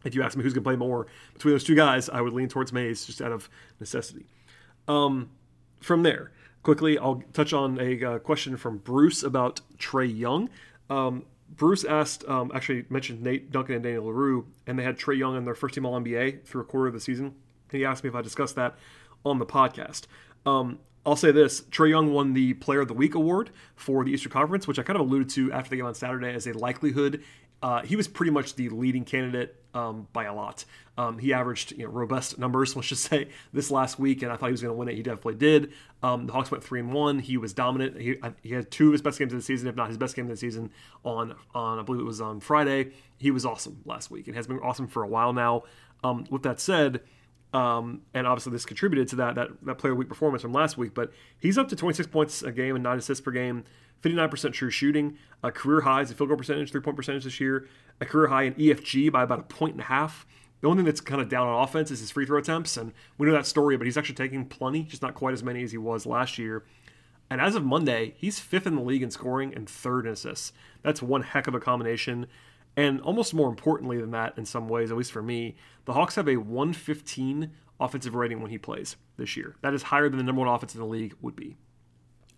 if 0.04 0.16
you 0.16 0.24
ask 0.24 0.36
me 0.36 0.44
who's 0.44 0.54
going 0.54 0.64
to 0.64 0.68
play 0.68 0.76
more 0.76 1.08
between 1.34 1.54
those 1.54 1.64
two 1.64 1.76
guys, 1.76 2.10
I 2.10 2.22
would 2.22 2.34
lean 2.34 2.50
towards 2.50 2.74
Mays 2.74 3.06
just 3.06 3.22
out 3.22 3.32
of 3.32 3.50
necessity. 3.80 4.26
Um, 4.88 5.30
from 5.80 6.04
there, 6.04 6.32
quickly, 6.64 6.98
I'll 6.98 7.24
touch 7.34 7.54
on 7.54 7.80
a 7.80 8.04
uh, 8.04 8.20
question 8.20 8.58
from 8.58 8.78
Bruce 8.80 9.24
about 9.24 9.62
Trae 9.78 10.18
Young. 10.18 10.50
Um, 10.90 11.26
Bruce 11.50 11.86
asked, 11.86 12.26
um, 12.28 12.52
actually 12.54 12.86
mentioned 12.90 13.22
Nate 13.22 13.52
Duncan 13.52 13.76
and 13.76 13.84
Daniel 13.84 14.06
Leroux, 14.06 14.48
and 14.66 14.78
they 14.78 14.84
had 14.84 14.98
Trae 14.98 15.18
Young 15.18 15.38
in 15.38 15.46
their 15.46 15.56
first 15.56 15.76
team 15.76 15.86
All 15.86 16.00
NBA 16.00 16.46
through 16.46 16.62
a 16.62 16.66
quarter 16.66 16.88
of 16.88 16.94
the 16.94 17.00
season. 17.00 17.36
He 17.72 17.86
asked 17.86 18.04
me 18.04 18.10
if 18.10 18.16
I 18.16 18.22
discussed 18.22 18.56
that 18.56 18.76
on 19.26 19.40
the 19.40 19.46
podcast. 19.46 20.08
Um, 20.46 20.80
I'll 21.08 21.16
say 21.16 21.32
this: 21.32 21.62
Trae 21.62 21.90
Young 21.90 22.12
won 22.12 22.34
the 22.34 22.54
Player 22.56 22.82
of 22.82 22.90
the 22.90 22.94
Week 22.94 23.16
award 23.16 23.52
for 23.76 24.04
the 24.04 24.12
Eastern 24.12 24.32
Conference, 24.32 24.68
which 24.68 24.78
I 24.78 24.84
kind 24.84 25.00
of 25.00 25.08
alluded 25.08 25.30
to 25.32 25.54
after 25.54 25.70
the 25.70 25.78
game 25.78 25.86
on 25.86 25.96
Saturday 25.96 26.34
as 26.34 26.46
a 26.48 26.52
likelihood. 26.52 27.24
Uh, 27.64 27.82
he 27.82 27.96
was 27.96 28.08
pretty 28.08 28.32
much 28.32 28.56
the 28.56 28.70
leading 28.70 29.06
candidate 29.06 29.56
um, 29.74 30.08
by 30.12 30.26
a 30.26 30.34
lot. 30.34 30.66
Um, 30.98 31.18
he 31.18 31.34
averaged 31.34 31.72
you 31.72 31.86
know, 31.86 31.92
robust 31.92 32.38
numbers, 32.38 32.76
let's 32.76 32.90
just 32.90 33.06
say, 33.06 33.30
this 33.54 33.72
last 33.72 33.98
week, 33.98 34.22
and 34.22 34.32
I 34.32 34.36
thought 34.36 34.48
he 34.48 34.52
was 34.52 34.62
going 34.62 34.74
to 34.74 34.78
win 34.78 34.90
it. 34.90 34.96
He 34.96 35.02
definitely 35.02 35.36
did. 35.36 35.72
Um, 36.04 36.28
the 36.28 36.34
Hawks 36.34 36.52
went 36.52 36.64
three 36.64 36.82
and 36.82 36.92
one. 36.92 37.20
He 37.20 37.38
was 37.38 37.54
dominant. 37.54 38.00
He, 38.00 38.18
he 38.44 38.54
had 38.54 38.70
two 38.70 38.88
of 38.88 38.92
his 38.92 39.02
best 39.02 39.18
games 39.18 39.32
of 39.32 39.40
the 39.40 39.44
season, 39.44 39.70
if 39.70 39.76
not 39.76 39.88
his 39.88 39.98
best 39.98 40.14
game 40.14 40.26
of 40.26 40.32
the 40.32 40.38
season, 40.38 40.72
on 41.06 41.36
on 41.56 41.80
I 41.80 41.84
believe 41.84 42.02
it 42.02 42.06
was 42.06 42.22
on 42.22 42.42
Friday. 42.42 42.92
He 43.18 43.32
was 43.32 43.46
awesome 43.46 43.82
last 43.86 44.12
week. 44.12 44.28
It 44.28 44.36
has 44.36 44.46
been 44.46 44.60
awesome 44.60 44.88
for 44.88 45.04
a 45.04 45.08
while 45.08 45.32
now. 45.32 45.64
Um, 46.04 46.26
with 46.30 46.44
that 46.44 46.60
said, 46.60 47.02
um, 47.58 48.02
and 48.14 48.28
obviously 48.28 48.52
this 48.52 48.66
contributed 48.66 49.08
to 49.08 49.16
that, 49.16 49.34
that 49.34 49.50
that 49.64 49.80
player 49.80 49.96
week 49.96 50.08
performance 50.08 50.44
from 50.44 50.54
last 50.54 50.78
week. 50.78 50.94
But 50.94 51.12
he's 51.40 51.58
up 51.58 51.68
to 51.70 51.76
26 51.76 52.08
points 52.08 52.44
a 52.44 52.52
game 52.52 52.76
and 52.76 52.84
nine 52.84 53.00
assists 53.00 53.22
per 53.22 53.32
game. 53.32 53.64
59% 54.04 54.54
true 54.54 54.70
shooting, 54.70 55.18
a 55.42 55.52
career 55.52 55.82
high 55.82 55.94
highs 55.96 56.12
in 56.12 56.18
field 56.18 56.30
goal 56.30 56.38
percentage, 56.38 56.72
three 56.72 56.82
point 56.82 56.96
percentage 56.96 57.24
this 57.24 57.40
year, 57.40 57.68
a 58.00 58.06
career 58.06 58.28
high 58.28 58.44
in 58.44 58.54
EFG 58.54 59.12
by 59.12 59.24
about 59.24 59.40
a 59.40 59.44
point 59.44 59.74
and 59.74 59.82
a 59.82 59.86
half. 59.86 60.28
The 60.62 60.68
only 60.68 60.78
thing 60.78 60.86
that's 60.86 61.02
kind 61.02 61.20
of 61.20 61.30
down 61.30 61.48
on 61.48 61.64
offense 61.64 61.90
is 61.90 62.00
his 62.00 62.12
free 62.12 62.28
throw 62.28 62.38
attempts, 62.38 62.78
and 62.78 62.94
we 63.18 63.26
know 63.26 63.34
that 63.34 63.48
story, 63.48 63.76
but 63.76 63.86
he's 63.86 63.98
actually 63.98 64.14
taking 64.14 64.46
plenty, 64.46 64.84
just 64.84 65.02
not 65.02 65.16
quite 65.16 65.34
as 65.34 65.42
many 65.42 65.64
as 65.64 65.72
he 65.72 65.80
was 65.80 66.06
last 66.06 66.38
year. 66.38 66.64
And 67.28 67.42
as 67.42 67.56
of 67.56 67.66
Monday, 67.66 68.14
he's 68.18 68.40
fifth 68.40 68.68
in 68.68 68.76
the 68.76 68.82
league 68.84 69.02
in 69.02 69.10
scoring 69.10 69.52
and 69.56 69.68
third 69.68 70.06
in 70.06 70.12
assists. 70.12 70.54
That's 70.84 71.02
one 71.02 71.24
heck 71.24 71.48
of 71.48 71.56
a 71.56 71.60
combination. 71.60 72.28
And 72.78 73.02
almost 73.02 73.34
more 73.34 73.50
importantly 73.50 74.00
than 74.00 74.12
that, 74.12 74.38
in 74.38 74.46
some 74.46 74.70
ways, 74.70 74.92
at 74.92 74.98
least 74.98 75.12
for 75.12 75.24
me, 75.24 75.56
the 75.86 75.94
Hawks 75.94 76.16
have 76.16 76.30
a 76.30 76.38
115 76.38 77.52
offensive 77.80 78.14
rating 78.14 78.40
when 78.40 78.52
he 78.52 78.60
plays 78.60 78.96
this 79.18 79.36
year. 79.36 79.56
That 79.62 79.74
is 79.74 79.84
higher 79.84 80.08
than 80.10 80.18
the 80.18 80.24
number 80.24 80.42
one 80.42 80.48
offense 80.48 80.76
in 80.76 80.80
the 80.80 80.86
league 80.86 81.16
would 81.20 81.36
be. 81.36 81.58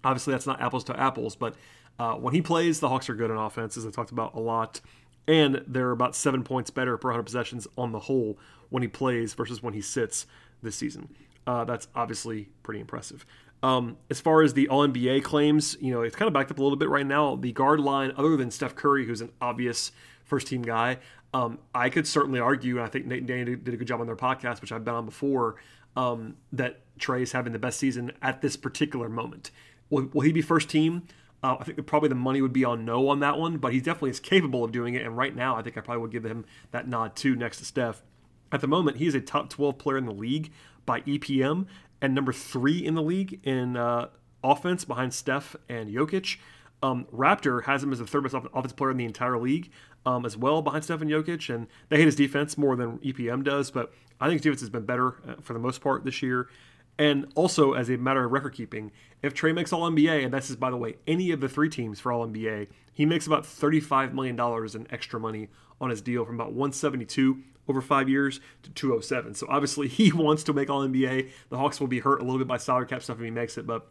Obviously, 0.01 0.31
that's 0.31 0.47
not 0.47 0.61
apples 0.61 0.85
to 0.85 0.97
apples, 0.97 1.35
but 1.35 1.55
uh, 1.99 2.13
when 2.13 2.33
he 2.33 2.41
plays, 2.41 2.79
the 2.79 2.87
Hawks 2.87 3.09
are 3.09 3.15
good 3.15 3.29
on 3.29 3.37
offense, 3.37 3.75
as 3.75 3.85
I 3.85 3.91
talked 3.91 4.11
about 4.11 4.33
a 4.33 4.39
lot. 4.39 4.79
And 5.27 5.61
they're 5.67 5.91
about 5.91 6.15
seven 6.15 6.43
points 6.43 6.69
better 6.69 6.97
per 6.97 7.09
100 7.09 7.23
possessions 7.23 7.67
on 7.77 7.91
the 7.91 7.99
whole 7.99 8.39
when 8.69 8.81
he 8.81 8.87
plays 8.87 9.33
versus 9.33 9.61
when 9.61 9.73
he 9.73 9.81
sits 9.81 10.25
this 10.63 10.77
season. 10.77 11.13
Uh, 11.49 11.63
that's 11.63 11.87
obviously 11.95 12.47
pretty 12.61 12.79
impressive. 12.79 13.25
Um, 13.63 13.97
as 14.11 14.21
far 14.21 14.43
as 14.43 14.53
the 14.53 14.67
All 14.67 14.87
NBA 14.87 15.23
claims, 15.23 15.75
you 15.81 15.91
know, 15.91 16.03
it's 16.03 16.15
kind 16.15 16.27
of 16.27 16.33
backed 16.33 16.51
up 16.51 16.59
a 16.59 16.61
little 16.61 16.77
bit 16.77 16.89
right 16.89 17.07
now. 17.07 17.37
The 17.37 17.51
guard 17.51 17.79
line, 17.79 18.13
other 18.15 18.37
than 18.37 18.51
Steph 18.51 18.75
Curry, 18.75 19.07
who's 19.07 19.19
an 19.19 19.31
obvious 19.41 19.91
first 20.25 20.45
team 20.45 20.61
guy, 20.61 20.99
um, 21.33 21.57
I 21.73 21.89
could 21.89 22.05
certainly 22.05 22.39
argue, 22.39 22.77
and 22.77 22.85
I 22.85 22.87
think 22.87 23.07
Nate 23.07 23.17
and 23.17 23.27
Danny 23.27 23.55
did 23.55 23.73
a 23.73 23.77
good 23.77 23.87
job 23.87 23.99
on 23.99 24.05
their 24.05 24.15
podcast, 24.15 24.61
which 24.61 24.71
I've 24.71 24.85
been 24.85 24.93
on 24.93 25.05
before, 25.05 25.55
um, 25.95 26.35
that 26.53 26.81
Trae 26.99 27.23
is 27.23 27.31
having 27.31 27.51
the 27.51 27.57
best 27.57 27.79
season 27.79 28.11
at 28.21 28.43
this 28.43 28.55
particular 28.55 29.09
moment. 29.09 29.49
Will, 29.89 30.07
will 30.13 30.21
he 30.21 30.31
be 30.31 30.43
first 30.43 30.69
team? 30.69 31.07
Uh, 31.41 31.57
I 31.59 31.63
think 31.63 31.83
probably 31.87 32.09
the 32.09 32.15
money 32.15 32.43
would 32.43 32.53
be 32.53 32.63
on 32.63 32.85
no 32.85 33.07
on 33.09 33.21
that 33.21 33.39
one, 33.39 33.57
but 33.57 33.73
he 33.73 33.79
definitely 33.79 34.11
is 34.11 34.19
capable 34.19 34.63
of 34.63 34.71
doing 34.71 34.93
it. 34.93 35.03
And 35.03 35.17
right 35.17 35.35
now, 35.35 35.55
I 35.55 35.63
think 35.63 35.79
I 35.79 35.81
probably 35.81 36.03
would 36.03 36.11
give 36.11 36.25
him 36.25 36.45
that 36.69 36.87
nod 36.87 37.15
too 37.15 37.35
next 37.35 37.57
to 37.57 37.65
Steph. 37.65 38.03
At 38.51 38.61
the 38.61 38.67
moment, 38.67 38.97
he's 38.97 39.15
a 39.15 39.21
top 39.21 39.49
12 39.49 39.79
player 39.79 39.97
in 39.97 40.05
the 40.05 40.13
league 40.13 40.51
by 40.89 41.01
EPM, 41.01 41.67
and 42.01 42.15
number 42.15 42.33
three 42.33 42.83
in 42.83 42.95
the 42.95 43.03
league 43.03 43.39
in 43.43 43.77
uh, 43.77 44.07
offense 44.43 44.85
behind 44.85 45.13
Steph 45.13 45.55
and 45.69 45.87
Jokic. 45.87 46.37
Um, 46.81 47.05
Raptor 47.13 47.65
has 47.65 47.83
him 47.83 47.91
as 47.91 47.99
the 47.99 48.07
third 48.07 48.23
best 48.23 48.33
offensive 48.33 48.75
player 48.75 48.89
in 48.89 48.97
the 48.97 49.05
entire 49.05 49.37
league, 49.37 49.69
um, 50.07 50.25
as 50.25 50.35
well 50.35 50.63
behind 50.63 50.83
Steph 50.83 51.01
and 51.01 51.11
Jokic, 51.11 51.53
and 51.53 51.67
they 51.89 51.97
hate 51.97 52.07
his 52.07 52.15
defense 52.15 52.57
more 52.57 52.75
than 52.75 52.97
EPM 52.99 53.43
does. 53.43 53.69
But 53.69 53.93
I 54.19 54.25
think 54.25 54.37
his 54.37 54.41
defense 54.41 54.61
has 54.61 54.71
been 54.71 54.85
better 54.85 55.17
uh, 55.27 55.35
for 55.41 55.53
the 55.53 55.59
most 55.59 55.79
part 55.79 56.03
this 56.05 56.23
year. 56.23 56.49
And 56.97 57.31
also, 57.35 57.73
as 57.73 57.87
a 57.91 57.97
matter 57.97 58.25
of 58.25 58.31
record 58.31 58.55
keeping, 58.55 58.91
if 59.21 59.35
Trae 59.35 59.53
makes 59.53 59.71
All 59.71 59.89
NBA, 59.91 60.25
and 60.25 60.33
this 60.33 60.49
is, 60.49 60.55
by 60.55 60.71
the 60.71 60.77
way, 60.77 60.95
any 61.05 61.29
of 61.29 61.39
the 61.39 61.47
three 61.47 61.69
teams 61.69 61.99
for 61.99 62.11
All 62.11 62.27
NBA, 62.27 62.67
he 62.93 63.05
makes 63.05 63.27
about 63.27 63.43
$35 63.43 64.13
million 64.13 64.39
in 64.75 64.87
extra 64.91 65.19
money 65.19 65.49
on 65.81 65.89
his 65.89 66.01
deal 66.01 66.25
from 66.25 66.35
about 66.35 66.53
172 66.53 67.41
over 67.67 67.81
five 67.81 68.09
years 68.09 68.39
to 68.63 68.71
207. 68.71 69.35
So 69.35 69.47
obviously, 69.49 69.87
he 69.89 70.11
wants 70.11 70.43
to 70.43 70.53
make 70.53 70.69
All 70.69 70.87
NBA. 70.87 71.29
The 71.49 71.57
Hawks 71.57 71.79
will 71.79 71.87
be 71.87 71.99
hurt 71.99 72.19
a 72.19 72.23
little 72.23 72.39
bit 72.39 72.47
by 72.47 72.57
salary 72.57 72.87
cap 72.87 73.03
stuff 73.03 73.17
if 73.17 73.23
he 73.23 73.31
makes 73.31 73.57
it, 73.57 73.65
but 73.65 73.87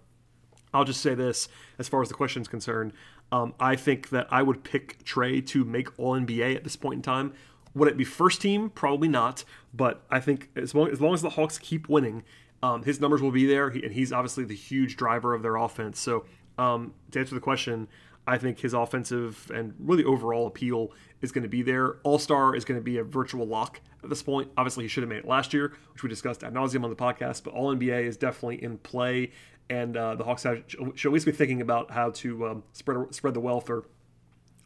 I'll 0.74 0.84
just 0.84 1.00
say 1.00 1.14
this 1.14 1.48
as 1.78 1.88
far 1.88 2.02
as 2.02 2.08
the 2.08 2.14
question 2.14 2.42
is 2.42 2.48
concerned. 2.48 2.92
Um, 3.32 3.54
I 3.58 3.76
think 3.76 4.10
that 4.10 4.26
I 4.30 4.42
would 4.42 4.64
pick 4.64 5.04
Trae 5.04 5.46
to 5.48 5.64
make 5.64 5.98
All 5.98 6.12
NBA 6.12 6.56
at 6.56 6.64
this 6.64 6.76
point 6.76 6.96
in 6.96 7.02
time. 7.02 7.32
Would 7.74 7.88
it 7.88 7.96
be 7.96 8.04
first 8.04 8.40
team? 8.40 8.70
Probably 8.70 9.08
not. 9.08 9.44
But 9.72 10.02
I 10.10 10.20
think 10.20 10.50
as 10.56 10.74
long 10.74 10.90
as, 10.90 11.00
long 11.00 11.14
as 11.14 11.22
the 11.22 11.30
Hawks 11.30 11.58
keep 11.58 11.88
winning, 11.88 12.24
um, 12.62 12.82
his 12.82 13.00
numbers 13.00 13.22
will 13.22 13.30
be 13.30 13.46
there, 13.46 13.70
he, 13.70 13.82
and 13.82 13.92
he's 13.92 14.12
obviously 14.12 14.44
the 14.44 14.54
huge 14.54 14.96
driver 14.96 15.34
of 15.34 15.42
their 15.42 15.56
offense. 15.56 16.00
So 16.00 16.24
um, 16.58 16.94
to 17.12 17.20
answer 17.20 17.34
the 17.34 17.40
question, 17.40 17.88
I 18.28 18.36
think 18.36 18.60
his 18.60 18.74
offensive 18.74 19.50
and 19.54 19.74
really 19.78 20.04
overall 20.04 20.46
appeal 20.46 20.92
is 21.22 21.32
going 21.32 21.44
to 21.44 21.48
be 21.48 21.62
there. 21.62 21.94
All 22.04 22.18
Star 22.18 22.54
is 22.54 22.62
going 22.62 22.78
to 22.78 22.84
be 22.84 22.98
a 22.98 23.02
virtual 23.02 23.46
lock 23.46 23.80
at 24.04 24.10
this 24.10 24.22
point. 24.22 24.50
Obviously, 24.58 24.84
he 24.84 24.88
should 24.88 25.02
have 25.02 25.08
made 25.08 25.20
it 25.20 25.24
last 25.26 25.54
year, 25.54 25.72
which 25.94 26.02
we 26.02 26.10
discussed 26.10 26.44
ad 26.44 26.52
nauseum 26.52 26.84
on 26.84 26.90
the 26.90 26.96
podcast. 26.96 27.42
But 27.42 27.54
All 27.54 27.74
NBA 27.74 28.04
is 28.04 28.18
definitely 28.18 28.62
in 28.62 28.76
play, 28.78 29.32
and 29.70 29.96
uh, 29.96 30.14
the 30.14 30.24
Hawks 30.24 30.42
have, 30.42 30.62
should 30.68 31.08
at 31.08 31.12
least 31.12 31.24
be 31.24 31.32
thinking 31.32 31.62
about 31.62 31.90
how 31.90 32.10
to 32.10 32.46
um, 32.48 32.64
spread 32.74 33.14
spread 33.14 33.32
the 33.32 33.40
wealth 33.40 33.70
or 33.70 33.86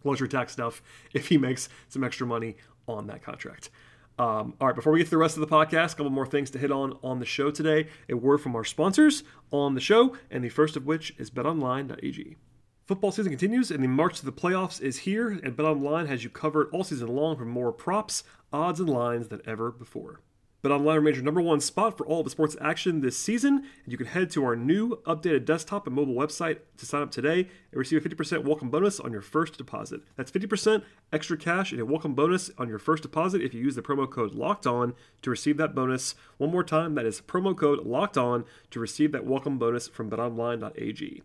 luxury 0.02 0.28
tax 0.28 0.52
stuff 0.52 0.82
if 1.14 1.28
he 1.28 1.38
makes 1.38 1.68
some 1.88 2.02
extra 2.02 2.26
money 2.26 2.56
on 2.88 3.06
that 3.06 3.22
contract. 3.22 3.70
Um, 4.18 4.54
all 4.60 4.66
right, 4.66 4.76
before 4.76 4.92
we 4.92 4.98
get 4.98 5.04
to 5.04 5.10
the 5.10 5.18
rest 5.18 5.36
of 5.36 5.40
the 5.40 5.46
podcast, 5.46 5.92
a 5.92 5.96
couple 5.96 6.10
more 6.10 6.26
things 6.26 6.50
to 6.50 6.58
hit 6.58 6.72
on 6.72 6.98
on 7.04 7.20
the 7.20 7.26
show 7.26 7.52
today. 7.52 7.86
A 8.08 8.16
word 8.16 8.38
from 8.38 8.56
our 8.56 8.64
sponsors 8.64 9.22
on 9.52 9.76
the 9.76 9.80
show, 9.80 10.16
and 10.32 10.42
the 10.42 10.48
first 10.48 10.76
of 10.76 10.84
which 10.84 11.14
is 11.16 11.30
betonline.ag. 11.30 12.36
Football 12.84 13.12
season 13.12 13.30
continues, 13.30 13.70
and 13.70 13.82
the 13.82 13.86
march 13.86 14.18
to 14.18 14.24
the 14.24 14.32
playoffs 14.32 14.82
is 14.82 14.98
here, 14.98 15.30
and 15.30 15.56
BetOnline 15.56 16.08
has 16.08 16.24
you 16.24 16.30
covered 16.30 16.68
all 16.72 16.82
season 16.82 17.06
long 17.06 17.36
for 17.36 17.44
more 17.44 17.70
props, 17.70 18.24
odds, 18.52 18.80
and 18.80 18.90
lines 18.90 19.28
than 19.28 19.40
ever 19.46 19.70
before. 19.70 20.18
BetOnline 20.64 20.96
remains 20.96 21.16
your 21.16 21.24
number 21.24 21.40
one 21.40 21.60
spot 21.60 21.96
for 21.96 22.04
all 22.04 22.18
of 22.20 22.24
the 22.24 22.30
sports 22.30 22.56
action 22.60 23.00
this 23.00 23.16
season, 23.16 23.58
and 23.84 23.92
you 23.92 23.96
can 23.96 24.08
head 24.08 24.30
to 24.30 24.44
our 24.44 24.56
new 24.56 24.96
updated 25.06 25.44
desktop 25.44 25.86
and 25.86 25.94
mobile 25.94 26.14
website 26.14 26.58
to 26.76 26.84
sign 26.84 27.02
up 27.02 27.12
today 27.12 27.48
and 27.70 27.78
receive 27.78 28.04
a 28.04 28.08
50% 28.08 28.42
welcome 28.42 28.68
bonus 28.68 28.98
on 28.98 29.12
your 29.12 29.22
first 29.22 29.56
deposit. 29.58 30.00
That's 30.16 30.32
50% 30.32 30.82
extra 31.12 31.36
cash 31.36 31.70
and 31.70 31.80
a 31.80 31.86
welcome 31.86 32.14
bonus 32.14 32.50
on 32.58 32.68
your 32.68 32.80
first 32.80 33.04
deposit 33.04 33.42
if 33.42 33.54
you 33.54 33.60
use 33.60 33.76
the 33.76 33.82
promo 33.82 34.10
code 34.10 34.34
LOCKED 34.34 34.66
ON 34.66 34.94
to 35.22 35.30
receive 35.30 35.56
that 35.58 35.76
bonus. 35.76 36.16
One 36.36 36.50
more 36.50 36.64
time, 36.64 36.96
that 36.96 37.06
is 37.06 37.20
promo 37.20 37.56
code 37.56 37.86
LOCKED 37.86 38.18
ON 38.18 38.44
to 38.72 38.80
receive 38.80 39.12
that 39.12 39.24
welcome 39.24 39.56
bonus 39.56 39.86
from 39.86 40.10
betonline.ag. 40.10 41.22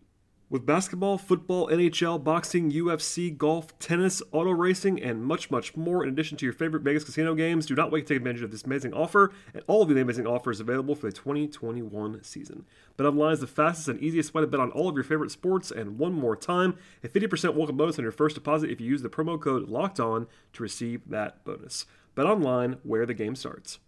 With 0.49 0.65
basketball, 0.65 1.17
football, 1.17 1.67
NHL, 1.67 2.23
boxing, 2.23 2.71
UFC, 2.71 3.37
golf, 3.37 3.77
tennis, 3.79 4.21
auto 4.31 4.51
racing, 4.51 5.03
and 5.03 5.21
much, 5.21 5.51
much 5.51 5.75
more, 5.75 6.03
in 6.03 6.09
addition 6.09 6.37
to 6.37 6.45
your 6.45 6.53
favorite 6.53 6.83
Vegas 6.83 7.03
casino 7.03 7.35
games, 7.35 7.65
do 7.65 7.75
not 7.75 7.91
wait 7.91 8.07
to 8.07 8.13
take 8.13 8.19
advantage 8.19 8.43
of 8.43 8.51
this 8.51 8.63
amazing 8.63 8.93
offer 8.93 9.33
and 9.53 9.61
all 9.67 9.81
of 9.81 9.89
the 9.89 9.99
amazing 9.99 10.25
offers 10.25 10.61
available 10.61 10.95
for 10.95 11.07
the 11.07 11.11
2021 11.11 12.23
season. 12.23 12.63
BetOnline 12.97 13.33
is 13.33 13.41
the 13.41 13.47
fastest 13.47 13.89
and 13.89 13.99
easiest 13.99 14.33
way 14.33 14.39
to 14.39 14.47
bet 14.47 14.61
on 14.61 14.71
all 14.71 14.87
of 14.87 14.95
your 14.95 15.03
favorite 15.03 15.31
sports, 15.31 15.69
and 15.69 15.99
one 15.99 16.13
more 16.13 16.37
time, 16.37 16.77
a 17.03 17.09
50% 17.09 17.53
welcome 17.53 17.75
bonus 17.75 17.99
on 17.99 18.03
your 18.03 18.13
first 18.13 18.35
deposit 18.35 18.69
if 18.69 18.79
you 18.79 18.87
use 18.87 19.01
the 19.01 19.09
promo 19.09 19.37
code 19.37 19.67
LOCKED 19.67 19.99
ON 19.99 20.27
to 20.53 20.63
receive 20.63 21.09
that 21.09 21.43
bonus. 21.43 21.85
BetOnline, 22.15 22.77
where 22.83 23.05
the 23.05 23.13
game 23.13 23.35
starts. 23.35 23.79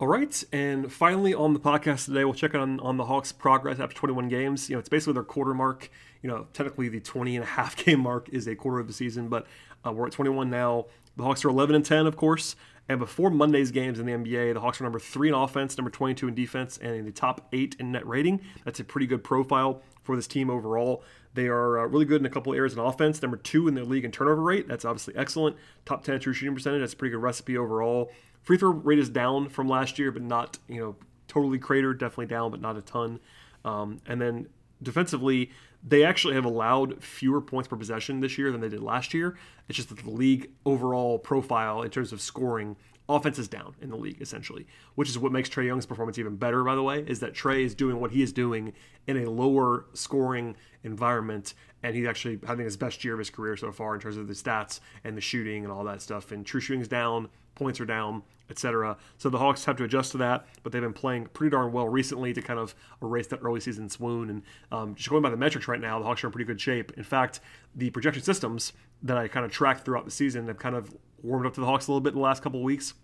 All 0.00 0.08
right, 0.08 0.42
and 0.50 0.92
finally 0.92 1.34
on 1.34 1.52
the 1.52 1.60
podcast 1.60 2.06
today, 2.06 2.24
we'll 2.24 2.34
check 2.34 2.52
on 2.52 2.80
on 2.80 2.96
the 2.96 3.04
Hawks' 3.04 3.30
progress 3.30 3.78
after 3.78 3.94
21 3.94 4.28
games. 4.28 4.68
You 4.68 4.74
know, 4.74 4.80
it's 4.80 4.88
basically 4.88 5.12
their 5.12 5.22
quarter 5.22 5.54
mark. 5.54 5.88
You 6.20 6.28
know, 6.28 6.48
technically 6.52 6.88
the 6.88 6.98
20 6.98 7.36
and 7.36 7.44
a 7.44 7.46
half 7.46 7.76
game 7.84 8.00
mark 8.00 8.28
is 8.30 8.48
a 8.48 8.56
quarter 8.56 8.80
of 8.80 8.88
the 8.88 8.92
season, 8.92 9.28
but 9.28 9.46
uh, 9.86 9.92
we're 9.92 10.06
at 10.06 10.12
21 10.12 10.50
now. 10.50 10.86
The 11.16 11.22
Hawks 11.22 11.44
are 11.44 11.48
11 11.48 11.76
and 11.76 11.84
10, 11.84 12.08
of 12.08 12.16
course. 12.16 12.56
And 12.88 12.98
before 12.98 13.30
Monday's 13.30 13.70
games 13.70 14.00
in 14.00 14.06
the 14.06 14.12
NBA, 14.12 14.54
the 14.54 14.60
Hawks 14.60 14.80
are 14.80 14.84
number 14.84 14.98
three 14.98 15.28
in 15.28 15.34
offense, 15.34 15.78
number 15.78 15.92
22 15.92 16.26
in 16.26 16.34
defense, 16.34 16.76
and 16.82 16.96
in 16.96 17.04
the 17.04 17.12
top 17.12 17.46
eight 17.52 17.76
in 17.78 17.92
net 17.92 18.04
rating. 18.04 18.40
That's 18.64 18.80
a 18.80 18.84
pretty 18.84 19.06
good 19.06 19.22
profile 19.22 19.80
for 20.02 20.16
this 20.16 20.26
team 20.26 20.50
overall. 20.50 21.04
They 21.34 21.46
are 21.46 21.78
uh, 21.78 21.86
really 21.86 22.04
good 22.04 22.20
in 22.20 22.26
a 22.26 22.30
couple 22.30 22.52
areas 22.52 22.72
in 22.72 22.80
offense. 22.80 23.22
Number 23.22 23.36
two 23.36 23.68
in 23.68 23.74
the 23.74 23.84
league 23.84 24.04
in 24.04 24.10
turnover 24.10 24.42
rate. 24.42 24.66
That's 24.66 24.84
obviously 24.84 25.14
excellent. 25.16 25.56
Top 25.84 26.02
10 26.02 26.18
true 26.18 26.32
shooting 26.32 26.54
percentage. 26.54 26.80
That's 26.80 26.94
a 26.94 26.96
pretty 26.96 27.12
good 27.12 27.22
recipe 27.22 27.56
overall. 27.56 28.10
Free 28.44 28.58
throw 28.58 28.70
rate 28.70 28.98
is 28.98 29.08
down 29.08 29.48
from 29.48 29.68
last 29.68 29.98
year, 29.98 30.12
but 30.12 30.22
not 30.22 30.58
you 30.68 30.80
know 30.80 30.96
totally 31.28 31.58
cratered. 31.58 31.98
Definitely 31.98 32.26
down, 32.26 32.50
but 32.50 32.60
not 32.60 32.76
a 32.76 32.82
ton. 32.82 33.20
Um, 33.64 34.00
and 34.06 34.20
then 34.20 34.48
defensively, 34.82 35.50
they 35.82 36.04
actually 36.04 36.34
have 36.34 36.44
allowed 36.44 37.02
fewer 37.02 37.40
points 37.40 37.68
per 37.68 37.76
possession 37.76 38.20
this 38.20 38.38
year 38.38 38.52
than 38.52 38.60
they 38.60 38.68
did 38.68 38.82
last 38.82 39.14
year. 39.14 39.36
It's 39.68 39.76
just 39.76 39.88
that 39.88 39.98
the 39.98 40.10
league 40.10 40.50
overall 40.64 41.18
profile 41.18 41.82
in 41.82 41.90
terms 41.90 42.12
of 42.12 42.20
scoring 42.20 42.76
offense 43.08 43.38
is 43.38 43.48
down 43.48 43.74
in 43.82 43.90
the 43.90 43.96
league 43.96 44.20
essentially, 44.20 44.66
which 44.94 45.08
is 45.08 45.18
what 45.18 45.32
makes 45.32 45.48
Trae 45.48 45.66
Young's 45.66 45.86
performance 45.86 46.18
even 46.18 46.36
better. 46.36 46.64
By 46.64 46.74
the 46.74 46.82
way, 46.82 47.00
is 47.06 47.20
that 47.20 47.34
Trae 47.34 47.64
is 47.64 47.74
doing 47.74 48.00
what 48.00 48.12
he 48.12 48.22
is 48.22 48.32
doing 48.32 48.72
in 49.06 49.18
a 49.18 49.30
lower 49.30 49.86
scoring 49.92 50.56
environment, 50.82 51.54
and 51.82 51.94
he's 51.94 52.06
actually 52.06 52.40
having 52.46 52.64
his 52.64 52.76
best 52.76 53.04
year 53.04 53.12
of 53.12 53.18
his 53.18 53.30
career 53.30 53.56
so 53.56 53.72
far 53.72 53.94
in 53.94 54.00
terms 54.00 54.16
of 54.16 54.26
the 54.26 54.34
stats 54.34 54.80
and 55.02 55.16
the 55.16 55.20
shooting 55.20 55.64
and 55.64 55.72
all 55.72 55.84
that 55.84 56.00
stuff. 56.00 56.32
And 56.32 56.46
true 56.46 56.60
shooting 56.60 56.80
is 56.80 56.88
down, 56.88 57.28
points 57.54 57.80
are 57.80 57.84
down, 57.84 58.22
etc. 58.50 58.96
So 59.18 59.30
the 59.30 59.38
Hawks 59.38 59.64
have 59.64 59.76
to 59.76 59.84
adjust 59.84 60.12
to 60.12 60.18
that, 60.18 60.46
but 60.62 60.72
they've 60.72 60.82
been 60.82 60.92
playing 60.92 61.26
pretty 61.32 61.50
darn 61.50 61.72
well 61.72 61.88
recently 61.88 62.32
to 62.32 62.42
kind 62.42 62.58
of 62.58 62.74
erase 63.02 63.26
that 63.28 63.40
early 63.42 63.60
season 63.60 63.88
swoon. 63.88 64.30
And 64.30 64.42
um, 64.70 64.94
just 64.94 65.08
going 65.10 65.22
by 65.22 65.30
the 65.30 65.36
metrics 65.36 65.68
right 65.68 65.80
now, 65.80 65.98
the 65.98 66.04
Hawks 66.04 66.24
are 66.24 66.28
in 66.28 66.32
pretty 66.32 66.46
good 66.46 66.60
shape. 66.60 66.92
In 66.96 67.04
fact, 67.04 67.40
the 67.74 67.90
projection 67.90 68.22
systems 68.22 68.72
that 69.02 69.16
I 69.16 69.28
kind 69.28 69.46
of 69.46 69.52
tracked 69.52 69.84
throughout 69.84 70.04
the 70.04 70.10
season 70.10 70.46
have 70.48 70.58
kind 70.58 70.74
of 70.74 70.94
warmed 71.22 71.46
up 71.46 71.54
to 71.54 71.60
the 71.60 71.66
Hawks 71.66 71.86
a 71.86 71.90
little 71.90 72.00
bit 72.00 72.10
in 72.10 72.16
the 72.16 72.22
last 72.22 72.42
couple 72.42 72.60
of 72.60 72.64
weeks. 72.64 72.94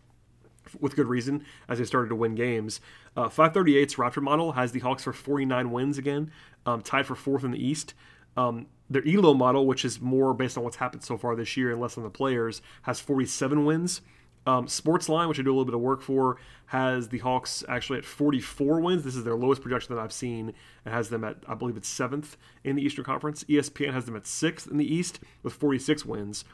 With 0.78 0.94
good 0.94 1.08
reason, 1.08 1.44
as 1.68 1.78
they 1.78 1.84
started 1.84 2.10
to 2.10 2.14
win 2.14 2.34
games. 2.34 2.80
Uh, 3.16 3.28
538's 3.28 3.94
Raptor 3.96 4.22
model 4.22 4.52
has 4.52 4.70
the 4.70 4.78
Hawks 4.80 5.02
for 5.02 5.12
49 5.12 5.72
wins 5.72 5.98
again, 5.98 6.30
um, 6.64 6.82
tied 6.82 7.06
for 7.06 7.16
fourth 7.16 7.42
in 7.42 7.50
the 7.50 7.66
East. 7.66 7.94
Um, 8.36 8.66
their 8.88 9.06
ELO 9.06 9.34
model, 9.34 9.66
which 9.66 9.84
is 9.84 10.00
more 10.00 10.34
based 10.34 10.58
on 10.58 10.64
what's 10.64 10.76
happened 10.76 11.02
so 11.02 11.16
far 11.16 11.34
this 11.34 11.56
year 11.56 11.70
and 11.70 11.80
less 11.80 11.96
on 11.96 12.04
the 12.04 12.10
players, 12.10 12.60
has 12.82 13.00
47 13.00 13.64
wins. 13.64 14.02
Um, 14.46 14.66
Sportsline, 14.66 15.28
which 15.28 15.38
I 15.38 15.42
do 15.42 15.50
a 15.50 15.52
little 15.52 15.66
bit 15.66 15.74
of 15.74 15.80
work 15.80 16.00
for, 16.00 16.38
has 16.66 17.08
the 17.08 17.18
Hawks 17.18 17.62
actually 17.68 17.98
at 17.98 18.04
44 18.04 18.80
wins. 18.80 19.04
This 19.04 19.16
is 19.16 19.24
their 19.24 19.36
lowest 19.36 19.60
projection 19.60 19.94
that 19.94 20.00
I've 20.00 20.12
seen. 20.12 20.50
It 20.86 20.90
has 20.90 21.10
them 21.10 21.24
at, 21.24 21.36
I 21.46 21.54
believe 21.54 21.76
it's 21.76 21.88
seventh 21.88 22.36
in 22.64 22.76
the 22.76 22.82
Eastern 22.82 23.04
Conference. 23.04 23.44
ESPN 23.44 23.92
has 23.92 24.06
them 24.06 24.16
at 24.16 24.26
sixth 24.26 24.66
in 24.66 24.78
the 24.78 24.94
East 24.94 25.20
with 25.42 25.52
46 25.52 26.06
wins. 26.06 26.44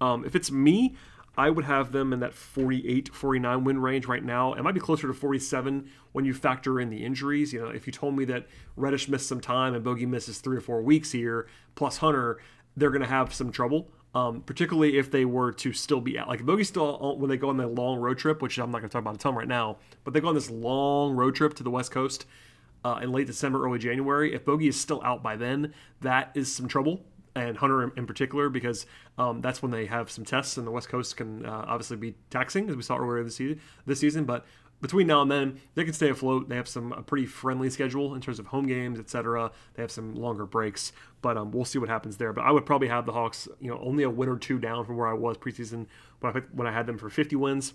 Um, 0.00 0.24
if 0.24 0.34
it's 0.34 0.50
me, 0.50 0.96
I 1.38 1.50
would 1.50 1.66
have 1.66 1.92
them 1.92 2.12
in 2.12 2.20
that 2.20 2.32
48, 2.32 3.14
49 3.14 3.64
win 3.64 3.78
range 3.78 4.06
right 4.06 4.24
now. 4.24 4.54
It 4.54 4.62
might 4.62 4.72
be 4.72 4.80
closer 4.80 5.06
to 5.06 5.12
47 5.12 5.88
when 6.12 6.24
you 6.24 6.32
factor 6.32 6.80
in 6.80 6.88
the 6.88 7.04
injuries. 7.04 7.52
You 7.52 7.60
know, 7.60 7.68
if 7.68 7.86
you 7.86 7.92
told 7.92 8.16
me 8.16 8.24
that 8.26 8.46
Reddish 8.74 9.08
missed 9.08 9.28
some 9.28 9.40
time 9.40 9.74
and 9.74 9.84
Bogey 9.84 10.06
misses 10.06 10.38
three 10.38 10.56
or 10.56 10.62
four 10.62 10.80
weeks 10.80 11.12
here, 11.12 11.46
plus 11.74 11.98
Hunter, 11.98 12.38
they're 12.76 12.90
going 12.90 13.02
to 13.02 13.08
have 13.08 13.34
some 13.34 13.52
trouble. 13.52 13.90
Um, 14.16 14.40
particularly 14.40 14.96
if 14.96 15.10
they 15.10 15.26
were 15.26 15.52
to 15.52 15.74
still 15.74 16.00
be 16.00 16.18
out. 16.18 16.26
Like 16.26 16.42
Bogey 16.42 16.64
still 16.64 17.16
when 17.18 17.28
they 17.28 17.36
go 17.36 17.50
on 17.50 17.58
that 17.58 17.74
long 17.74 17.98
road 17.98 18.16
trip, 18.16 18.40
which 18.40 18.56
I'm 18.56 18.70
not 18.70 18.78
going 18.78 18.88
to 18.88 18.92
talk 18.94 19.02
about 19.02 19.16
a 19.16 19.18
ton 19.18 19.34
right 19.34 19.46
now, 19.46 19.76
but 20.04 20.14
they 20.14 20.22
go 20.22 20.28
on 20.28 20.34
this 20.34 20.48
long 20.48 21.12
road 21.12 21.34
trip 21.34 21.52
to 21.56 21.62
the 21.62 21.68
West 21.68 21.90
Coast 21.90 22.24
uh, 22.82 22.98
in 23.02 23.12
late 23.12 23.26
December, 23.26 23.62
early 23.62 23.78
January. 23.78 24.32
If 24.32 24.46
Bogey 24.46 24.68
is 24.68 24.80
still 24.80 25.02
out 25.04 25.22
by 25.22 25.36
then, 25.36 25.74
that 26.00 26.30
is 26.34 26.50
some 26.50 26.66
trouble. 26.66 27.04
And 27.34 27.58
Hunter 27.58 27.82
in, 27.82 27.92
in 27.94 28.06
particular, 28.06 28.48
because 28.48 28.86
um, 29.18 29.42
that's 29.42 29.60
when 29.60 29.70
they 29.70 29.84
have 29.84 30.10
some 30.10 30.24
tests, 30.24 30.56
and 30.56 30.66
the 30.66 30.70
West 30.70 30.88
Coast 30.88 31.18
can 31.18 31.44
uh, 31.44 31.66
obviously 31.68 31.98
be 31.98 32.14
taxing, 32.30 32.70
as 32.70 32.76
we 32.76 32.80
saw 32.82 32.96
earlier 32.96 33.22
this 33.22 33.36
season. 33.36 33.60
This 33.84 34.00
season, 34.00 34.24
but 34.24 34.46
between 34.80 35.06
now 35.06 35.22
and 35.22 35.30
then, 35.30 35.60
they 35.74 35.84
can 35.84 35.94
stay 35.94 36.10
afloat. 36.10 36.48
They 36.48 36.56
have 36.56 36.68
some 36.68 36.92
a 36.92 37.02
pretty 37.02 37.26
friendly 37.26 37.70
schedule 37.70 38.14
in 38.14 38.20
terms 38.20 38.38
of 38.38 38.48
home 38.48 38.66
games, 38.66 38.98
etc. 38.98 39.50
They 39.74 39.82
have 39.82 39.90
some 39.90 40.14
longer 40.14 40.44
breaks, 40.44 40.92
but 41.22 41.36
um, 41.36 41.50
we'll 41.50 41.64
see 41.64 41.78
what 41.78 41.88
happens 41.88 42.18
there. 42.18 42.32
But 42.32 42.44
I 42.44 42.50
would 42.50 42.66
probably 42.66 42.88
have 42.88 43.06
the 43.06 43.12
Hawks, 43.12 43.48
you 43.60 43.70
know, 43.70 43.80
only 43.82 44.02
a 44.02 44.10
win 44.10 44.28
or 44.28 44.36
two 44.36 44.58
down 44.58 44.84
from 44.84 44.96
where 44.96 45.08
I 45.08 45.14
was 45.14 45.38
preseason 45.38 45.86
when 46.20 46.36
I 46.36 46.40
when 46.52 46.66
I 46.66 46.72
had 46.72 46.86
them 46.86 46.98
for 46.98 47.08
50 47.08 47.36
wins, 47.36 47.72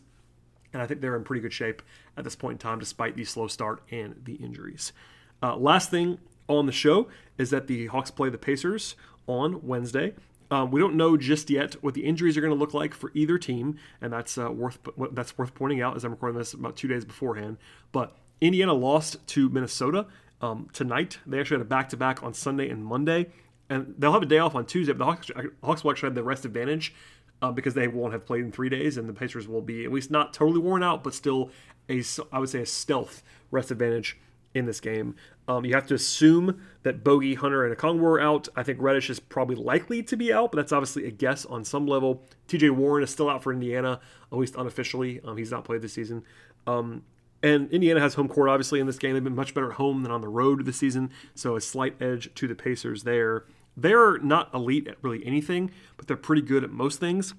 and 0.73 0.81
I 0.81 0.85
think 0.85 1.01
they're 1.01 1.15
in 1.15 1.23
pretty 1.23 1.41
good 1.41 1.53
shape 1.53 1.81
at 2.15 2.23
this 2.23 2.35
point 2.35 2.53
in 2.53 2.57
time, 2.59 2.79
despite 2.79 3.15
the 3.15 3.25
slow 3.25 3.47
start 3.47 3.81
and 3.89 4.21
the 4.23 4.35
injuries. 4.35 4.93
Uh, 5.41 5.55
last 5.55 5.89
thing 5.89 6.19
on 6.47 6.67
the 6.67 6.71
show 6.71 7.07
is 7.37 7.49
that 7.49 7.67
the 7.67 7.87
Hawks 7.87 8.11
play 8.11 8.29
the 8.29 8.37
Pacers 8.37 8.95
on 9.27 9.65
Wednesday. 9.65 10.13
Um, 10.51 10.69
we 10.69 10.81
don't 10.81 10.95
know 10.95 11.15
just 11.15 11.49
yet 11.49 11.81
what 11.81 11.93
the 11.93 12.03
injuries 12.03 12.37
are 12.37 12.41
going 12.41 12.53
to 12.53 12.59
look 12.59 12.73
like 12.73 12.93
for 12.93 13.09
either 13.13 13.37
team, 13.37 13.79
and 14.01 14.11
that's 14.11 14.37
uh, 14.37 14.51
worth 14.51 14.79
that's 15.13 15.37
worth 15.37 15.55
pointing 15.55 15.81
out 15.81 15.95
as 15.95 16.03
I'm 16.03 16.11
recording 16.11 16.37
this 16.37 16.53
about 16.53 16.75
two 16.75 16.89
days 16.89 17.05
beforehand. 17.05 17.57
But 17.93 18.15
Indiana 18.41 18.73
lost 18.73 19.25
to 19.29 19.49
Minnesota 19.49 20.07
um, 20.41 20.67
tonight. 20.73 21.19
They 21.25 21.39
actually 21.39 21.59
had 21.59 21.65
a 21.65 21.69
back 21.69 21.89
to 21.89 21.97
back 21.97 22.21
on 22.21 22.33
Sunday 22.33 22.69
and 22.69 22.83
Monday, 22.83 23.27
and 23.69 23.95
they'll 23.97 24.11
have 24.11 24.23
a 24.23 24.27
day 24.27 24.39
off 24.39 24.53
on 24.53 24.65
Tuesday. 24.65 24.91
But 24.91 24.99
the 24.99 25.05
Hawks, 25.05 25.31
Hawks 25.63 25.83
will 25.83 25.91
actually 25.91 26.07
have 26.07 26.15
the 26.15 26.23
rest 26.23 26.43
advantage 26.43 26.93
uh, 27.41 27.51
because 27.51 27.73
they 27.73 27.87
won't 27.87 28.11
have 28.11 28.25
played 28.25 28.43
in 28.43 28.51
three 28.51 28.69
days, 28.69 28.97
and 28.97 29.07
the 29.07 29.13
Pacers 29.13 29.47
will 29.47 29.61
be 29.61 29.85
at 29.85 29.91
least 29.91 30.11
not 30.11 30.33
totally 30.33 30.59
worn 30.59 30.83
out, 30.83 31.01
but 31.01 31.13
still 31.13 31.49
a 31.89 32.03
I 32.33 32.39
would 32.39 32.49
say 32.49 32.61
a 32.61 32.65
stealth 32.65 33.23
rest 33.51 33.71
advantage 33.71 34.17
in 34.53 34.65
this 34.65 34.79
game. 34.79 35.15
Um, 35.47 35.65
you 35.65 35.73
have 35.73 35.87
to 35.87 35.93
assume 35.93 36.61
that 36.83 37.03
Bogey, 37.03 37.35
Hunter, 37.35 37.65
and 37.65 37.75
Okongwu 37.75 38.03
are 38.03 38.19
out. 38.19 38.47
I 38.55 38.63
think 38.63 38.79
Reddish 38.81 39.09
is 39.09 39.19
probably 39.19 39.55
likely 39.55 40.03
to 40.03 40.15
be 40.15 40.31
out, 40.31 40.51
but 40.51 40.57
that's 40.57 40.71
obviously 40.71 41.05
a 41.05 41.11
guess 41.11 41.45
on 41.45 41.63
some 41.63 41.87
level. 41.87 42.23
TJ 42.47 42.71
Warren 42.71 43.03
is 43.03 43.09
still 43.09 43.29
out 43.29 43.43
for 43.43 43.51
Indiana, 43.53 43.99
at 44.31 44.37
least 44.37 44.55
unofficially. 44.55 45.21
Um, 45.23 45.37
he's 45.37 45.51
not 45.51 45.63
played 45.63 45.81
this 45.81 45.93
season. 45.93 46.23
Um, 46.67 47.03
and 47.43 47.71
Indiana 47.71 47.99
has 47.99 48.13
home 48.13 48.27
court, 48.27 48.49
obviously, 48.49 48.79
in 48.79 48.87
this 48.87 48.99
game. 48.99 49.13
They've 49.13 49.23
been 49.23 49.35
much 49.35 49.53
better 49.53 49.71
at 49.71 49.77
home 49.77 50.03
than 50.03 50.11
on 50.11 50.21
the 50.21 50.27
road 50.27 50.65
this 50.65 50.77
season, 50.77 51.09
so 51.33 51.55
a 51.55 51.61
slight 51.61 51.99
edge 52.01 52.33
to 52.35 52.47
the 52.47 52.55
Pacers 52.55 53.03
there. 53.03 53.45
They're 53.75 54.19
not 54.19 54.53
elite 54.53 54.87
at 54.87 54.97
really 55.01 55.25
anything, 55.25 55.71
but 55.97 56.07
they're 56.07 56.17
pretty 56.17 56.41
good 56.41 56.63
at 56.63 56.71
most 56.71 56.99
things. 56.99 57.33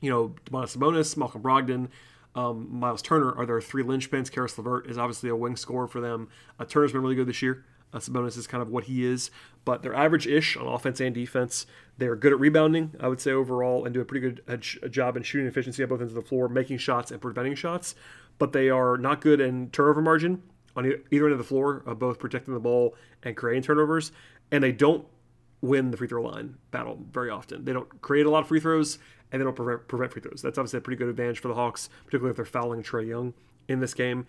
You 0.00 0.10
know, 0.10 0.34
Domantas 0.46 0.76
Sabonis, 0.76 1.16
Malcolm 1.16 1.42
Brogdon, 1.42 1.88
um, 2.38 2.68
Miles 2.70 3.02
Turner 3.02 3.32
are 3.32 3.44
their 3.44 3.60
three 3.60 3.82
linchpins. 3.82 4.30
Caris 4.30 4.56
LeVert 4.56 4.86
is 4.88 4.96
obviously 4.96 5.28
a 5.28 5.34
wing 5.34 5.56
scorer 5.56 5.88
for 5.88 6.00
them. 6.00 6.28
Uh, 6.58 6.64
Turner's 6.64 6.92
been 6.92 7.02
really 7.02 7.16
good 7.16 7.26
this 7.26 7.42
year. 7.42 7.64
Uh, 7.92 7.98
Sabonis 7.98 8.36
is 8.36 8.46
kind 8.46 8.62
of 8.62 8.68
what 8.68 8.84
he 8.84 9.04
is, 9.04 9.30
but 9.64 9.82
they're 9.82 9.94
average-ish 9.94 10.56
on 10.56 10.66
offense 10.66 11.00
and 11.00 11.12
defense. 11.14 11.66
They're 11.96 12.14
good 12.14 12.32
at 12.32 12.38
rebounding, 12.38 12.94
I 13.00 13.08
would 13.08 13.20
say 13.20 13.32
overall, 13.32 13.84
and 13.84 13.92
do 13.92 14.00
a 14.00 14.04
pretty 14.04 14.20
good 14.20 14.42
a 14.46 14.88
job 14.88 15.16
in 15.16 15.24
shooting 15.24 15.48
efficiency 15.48 15.82
at 15.82 15.88
both 15.88 16.00
ends 16.00 16.12
of 16.12 16.22
the 16.22 16.28
floor, 16.28 16.48
making 16.48 16.78
shots 16.78 17.10
and 17.10 17.20
preventing 17.20 17.56
shots. 17.56 17.96
But 18.38 18.52
they 18.52 18.70
are 18.70 18.96
not 18.96 19.20
good 19.20 19.40
in 19.40 19.70
turnover 19.70 20.00
margin 20.00 20.42
on 20.76 20.86
either 20.86 21.24
end 21.24 21.32
of 21.32 21.38
the 21.38 21.44
floor, 21.44 21.82
uh, 21.86 21.94
both 21.94 22.20
protecting 22.20 22.54
the 22.54 22.60
ball 22.60 22.94
and 23.24 23.36
creating 23.36 23.62
turnovers. 23.62 24.12
And 24.52 24.62
they 24.62 24.70
don't 24.70 25.06
win 25.60 25.90
the 25.90 25.96
free 25.96 26.08
throw 26.08 26.22
line 26.22 26.56
battle 26.70 26.98
very 27.12 27.30
often. 27.30 27.64
They 27.64 27.72
don't 27.72 28.00
create 28.00 28.26
a 28.26 28.30
lot 28.30 28.42
of 28.42 28.48
free 28.48 28.60
throws, 28.60 28.98
and 29.32 29.40
they 29.40 29.44
don't 29.44 29.56
prevent, 29.56 29.88
prevent 29.88 30.12
free 30.12 30.22
throws. 30.22 30.42
That's 30.42 30.58
obviously 30.58 30.78
a 30.78 30.82
pretty 30.82 30.98
good 30.98 31.08
advantage 31.08 31.40
for 31.40 31.48
the 31.48 31.54
Hawks, 31.54 31.88
particularly 32.04 32.30
if 32.30 32.36
they're 32.36 32.44
fouling 32.44 32.82
Trae 32.82 33.06
Young 33.06 33.34
in 33.66 33.80
this 33.80 33.94
game. 33.94 34.26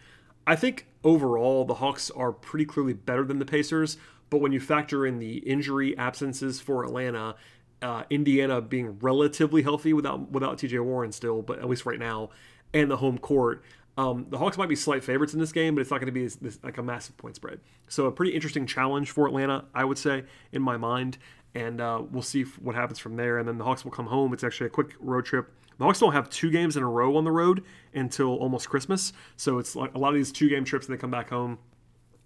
I 0.48 0.56
think 0.56 0.88
overall 1.04 1.66
the 1.66 1.76
Hawks 1.76 2.10
are 2.12 2.32
pretty 2.32 2.66
clearly 2.66 2.94
better 2.94 3.24
than 3.24 3.40
the 3.40 3.46
Pacers, 3.46 3.98
but 4.30 4.42
when 4.42 4.52
you 4.52 4.60
factor 4.60 5.06
in 5.06 5.20
the 5.20 5.38
injury 5.38 5.98
absences 5.98 6.60
for 6.60 6.84
Atlanta, 6.84 7.36
uh, 7.82 8.04
Indiana 8.10 8.62
being 8.62 9.00
relatively 9.00 9.62
healthy 9.62 9.94
without 9.94 10.32
without 10.32 10.58
TJ 10.58 10.84
Warren 10.84 11.12
still, 11.12 11.42
but 11.42 11.60
at 11.60 11.70
least 11.70 11.86
right 11.86 12.00
now, 12.00 12.30
and 12.74 12.90
the 12.92 12.98
home 12.98 13.18
court, 13.18 13.64
um, 14.00 14.28
the 14.30 14.38
Hawks 14.38 14.58
might 14.58 14.70
be 14.70 14.76
slight 14.76 15.04
favorites 15.04 15.34
in 15.34 15.40
this 15.40 15.52
game, 15.52 15.76
but 15.76 15.82
it's 15.82 15.92
not 15.92 15.98
going 15.98 16.08
to 16.08 16.14
be 16.14 16.24
this, 16.24 16.36
this, 16.36 16.60
like 16.64 16.78
a 16.78 16.84
massive 16.84 17.18
point 17.18 17.36
spread. 17.36 17.60
So 17.90 18.06
a 18.06 18.12
pretty 18.12 18.32
interesting 18.32 18.66
challenge 18.66 19.12
for 19.12 19.28
Atlanta, 19.28 19.66
I 19.76 19.84
would 19.84 19.98
say, 19.98 20.24
in 20.52 20.62
my 20.62 20.78
mind 20.78 21.18
and 21.56 21.82
uh, 21.82 22.02
we'll 22.12 22.22
see 22.22 22.44
what 22.44 22.76
happens 22.76 23.00
from 23.00 23.16
there. 23.16 23.40
And 23.40 23.48
then 23.48 23.58
the 23.58 23.64
Hawks 23.64 23.84
will 23.84 23.92
come 23.92 24.08
home. 24.08 24.34
It's 24.34 24.44
actually 24.44 24.68
a 24.68 24.72
quick 24.72 24.94
road 25.00 25.26
trip. 25.26 25.52
The 25.78 25.84
Hawks 25.86 26.00
don't 26.00 26.14
have 26.14 26.30
two 26.30 26.52
games 26.52 26.78
in 26.78 26.84
a 26.84 26.90
row 26.90 27.16
on 27.16 27.24
the 27.24 27.32
road 27.32 27.64
until 27.94 28.36
almost 28.36 28.70
Christmas, 28.70 29.14
so 29.38 29.60
it's 29.60 29.76
like 29.76 29.94
a 29.96 29.98
lot 29.98 30.10
of 30.10 30.16
these 30.16 30.32
two 30.32 30.50
game 30.50 30.66
trips. 30.66 30.88
And 30.88 30.96
they 30.96 31.00
come 31.00 31.12
back 31.12 31.30
home. 31.30 31.58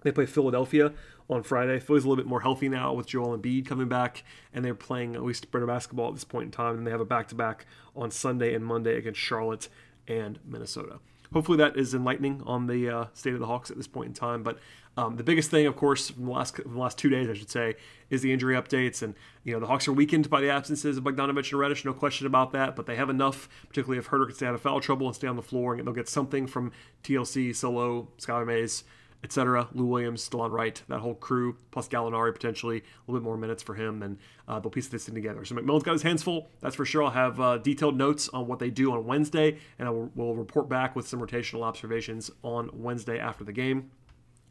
They 0.01 0.11
play 0.11 0.25
Philadelphia 0.25 0.91
on 1.29 1.43
Friday. 1.43 1.79
Philly's 1.79 2.03
a 2.03 2.09
little 2.09 2.21
bit 2.21 2.27
more 2.27 2.41
healthy 2.41 2.67
now 2.67 2.93
with 2.93 3.07
Joel 3.07 3.37
Embiid 3.37 3.65
coming 3.65 3.87
back, 3.87 4.23
and 4.53 4.65
they're 4.65 4.75
playing 4.75 5.15
at 5.15 5.23
least 5.23 5.49
better 5.51 5.67
basketball 5.67 6.09
at 6.09 6.15
this 6.15 6.23
point 6.23 6.45
in 6.45 6.51
time. 6.51 6.77
And 6.77 6.85
they 6.85 6.91
have 6.91 6.99
a 6.99 7.05
back 7.05 7.27
to 7.29 7.35
back 7.35 7.65
on 7.95 8.11
Sunday 8.11 8.53
and 8.53 8.65
Monday 8.65 8.97
against 8.97 9.19
Charlotte 9.19 9.69
and 10.07 10.39
Minnesota 10.43 10.99
hopefully 11.33 11.57
that 11.57 11.77
is 11.77 11.93
enlightening 11.93 12.41
on 12.45 12.67
the 12.67 12.89
uh, 12.89 13.05
state 13.13 13.33
of 13.33 13.39
the 13.39 13.47
Hawks 13.47 13.71
at 13.71 13.77
this 13.77 13.87
point 13.87 14.07
in 14.07 14.13
time. 14.13 14.43
But 14.43 14.59
um, 14.95 15.15
the 15.15 15.23
biggest 15.23 15.49
thing, 15.49 15.65
of 15.65 15.75
course, 15.75 16.11
from 16.11 16.25
the 16.25 16.31
last 16.31 16.55
from 16.55 16.73
the 16.73 16.79
last 16.79 16.97
two 16.97 17.09
days, 17.09 17.29
I 17.29 17.33
should 17.33 17.49
say, 17.49 17.75
is 18.09 18.21
the 18.21 18.31
injury 18.31 18.55
updates. 18.55 19.01
And 19.01 19.15
you 19.43 19.53
know 19.53 19.59
the 19.59 19.67
Hawks 19.67 19.87
are 19.87 19.93
weakened 19.93 20.29
by 20.29 20.39
the 20.39 20.49
absences 20.49 20.97
of 20.97 21.03
Bogdanovic 21.03 21.51
and 21.51 21.59
Reddish, 21.59 21.83
no 21.83 21.93
question 21.93 22.27
about 22.27 22.51
that. 22.53 22.75
But 22.75 22.85
they 22.85 22.95
have 22.95 23.09
enough, 23.09 23.49
particularly 23.67 23.97
if 23.97 24.09
Huerter 24.09 24.27
can 24.27 24.35
stay 24.35 24.45
out 24.45 24.55
of 24.55 24.61
foul 24.61 24.79
trouble 24.79 25.07
and 25.07 25.15
stay 25.15 25.27
on 25.27 25.35
the 25.35 25.41
floor, 25.41 25.75
and 25.75 25.87
they'll 25.87 25.95
get 25.95 26.09
something 26.09 26.47
from 26.47 26.71
TLC, 27.03 27.55
Solo, 27.55 28.07
Skylar 28.19 28.45
Mays 28.45 28.83
etc. 29.23 29.67
Lou 29.73 29.85
Williams, 29.85 30.27
Delon 30.29 30.51
Wright, 30.51 30.81
that 30.89 30.99
whole 30.99 31.15
crew, 31.15 31.57
plus 31.71 31.87
Gallinari 31.87 32.33
potentially, 32.33 32.77
a 32.79 33.11
little 33.11 33.21
bit 33.21 33.25
more 33.25 33.37
minutes 33.37 33.63
for 33.63 33.75
him, 33.75 34.03
and 34.03 34.17
uh, 34.47 34.59
they'll 34.59 34.69
piece 34.69 34.87
this 34.87 35.05
thing 35.05 35.15
together. 35.15 35.45
So 35.45 35.55
McMillan's 35.55 35.83
got 35.83 35.93
his 35.93 36.01
hands 36.01 36.23
full, 36.23 36.49
that's 36.59 36.75
for 36.75 36.85
sure. 36.85 37.03
I'll 37.03 37.11
have 37.11 37.39
uh, 37.39 37.57
detailed 37.57 37.97
notes 37.97 38.29
on 38.29 38.47
what 38.47 38.59
they 38.59 38.69
do 38.69 38.91
on 38.91 39.05
Wednesday, 39.05 39.59
and 39.79 39.87
I 39.87 39.91
will, 39.91 40.11
will 40.15 40.35
report 40.35 40.67
back 40.67 40.95
with 40.95 41.07
some 41.07 41.19
rotational 41.19 41.63
observations 41.63 42.29
on 42.43 42.69
Wednesday 42.73 43.19
after 43.19 43.43
the 43.43 43.53
game. 43.53 43.91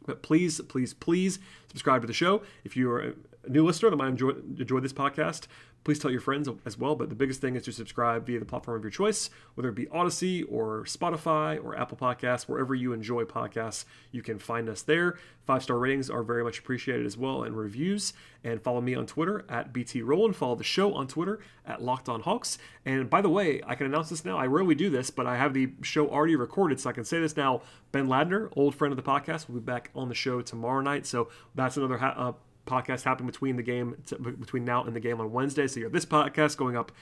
But 0.06 0.22
please, 0.22 0.60
please, 0.68 0.94
please 0.94 1.38
subscribe 1.68 2.00
to 2.00 2.06
the 2.06 2.12
show. 2.12 2.42
If 2.64 2.76
you 2.76 2.90
are 2.90 3.14
new 3.48 3.64
listener 3.64 3.90
that 3.90 3.96
might 3.96 4.08
enjoy, 4.08 4.30
enjoy 4.58 4.80
this 4.80 4.92
podcast, 4.92 5.46
please 5.84 5.98
tell 5.98 6.10
your 6.10 6.20
friends 6.20 6.48
as 6.64 6.78
well. 6.78 6.94
But 6.94 7.08
the 7.08 7.14
biggest 7.14 7.40
thing 7.40 7.56
is 7.56 7.64
to 7.64 7.72
subscribe 7.72 8.26
via 8.26 8.38
the 8.38 8.44
platform 8.44 8.76
of 8.76 8.84
your 8.84 8.90
choice, 8.90 9.30
whether 9.54 9.68
it 9.70 9.74
be 9.74 9.88
Odyssey 9.88 10.42
or 10.44 10.84
Spotify 10.84 11.62
or 11.62 11.76
Apple 11.76 11.96
Podcasts, 11.96 12.42
wherever 12.44 12.74
you 12.74 12.92
enjoy 12.92 13.24
podcasts, 13.24 13.84
you 14.10 14.22
can 14.22 14.38
find 14.38 14.68
us 14.68 14.82
there. 14.82 15.18
Five 15.44 15.62
star 15.64 15.78
ratings 15.78 16.08
are 16.08 16.22
very 16.22 16.44
much 16.44 16.58
appreciated 16.60 17.04
as 17.04 17.16
well, 17.16 17.42
and 17.42 17.56
reviews. 17.56 18.12
And 18.44 18.62
follow 18.62 18.80
me 18.80 18.94
on 18.94 19.06
Twitter 19.06 19.44
at 19.48 19.72
BT 19.72 20.02
Rowland. 20.02 20.36
Follow 20.36 20.54
the 20.54 20.64
show 20.64 20.94
on 20.94 21.06
Twitter 21.06 21.40
at 21.66 21.82
Locked 21.82 22.08
On 22.08 22.20
Hawks. 22.20 22.58
And 22.84 23.08
by 23.08 23.20
the 23.20 23.28
way, 23.28 23.60
I 23.66 23.74
can 23.74 23.86
announce 23.86 24.10
this 24.10 24.24
now. 24.24 24.36
I 24.36 24.46
rarely 24.46 24.74
do 24.74 24.90
this, 24.90 25.10
but 25.10 25.26
I 25.26 25.36
have 25.36 25.54
the 25.54 25.72
show 25.82 26.08
already 26.08 26.36
recorded, 26.36 26.80
so 26.80 26.90
I 26.90 26.92
can 26.92 27.04
say 27.04 27.20
this 27.20 27.36
now. 27.36 27.62
Ben 27.90 28.08
Ladner, 28.08 28.52
old 28.56 28.74
friend 28.74 28.92
of 28.92 28.96
the 28.96 29.08
podcast, 29.08 29.48
will 29.48 29.56
be 29.56 29.60
back 29.60 29.90
on 29.94 30.08
the 30.08 30.14
show 30.14 30.40
tomorrow 30.40 30.80
night. 30.80 31.06
So 31.06 31.28
that's 31.54 31.76
another 31.76 31.98
ha- 31.98 32.14
uh, 32.16 32.32
podcast 32.66 33.02
happening 33.02 33.26
between 33.26 33.56
the 33.56 33.62
game 33.62 33.96
between 34.38 34.64
now 34.64 34.84
and 34.84 34.94
the 34.94 35.00
game 35.00 35.20
on 35.20 35.32
Wednesday. 35.32 35.66
So 35.66 35.80
you 35.80 35.84
have 35.86 35.92
this 35.92 36.06
podcast 36.06 36.56
going 36.56 36.76
up 36.76 36.92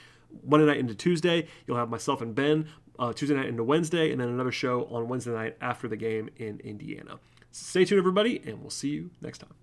Monday 0.45 0.65
night 0.65 0.77
into 0.77 0.95
Tuesday. 0.95 1.47
You'll 1.67 1.77
have 1.77 1.89
myself 1.89 2.21
and 2.21 2.33
Ben 2.33 2.67
uh, 2.99 3.13
Tuesday 3.13 3.35
night 3.35 3.47
into 3.47 3.63
Wednesday, 3.63 4.11
and 4.11 4.19
then 4.19 4.29
another 4.29 4.51
show 4.51 4.85
on 4.85 5.07
Wednesday 5.07 5.31
night 5.31 5.57
after 5.61 5.87
the 5.87 5.97
game 5.97 6.29
in 6.37 6.59
Indiana. 6.59 7.19
Stay 7.51 7.83
tuned, 7.85 7.99
everybody, 7.99 8.41
and 8.45 8.61
we'll 8.61 8.69
see 8.69 8.89
you 8.89 9.11
next 9.21 9.39
time. 9.39 9.53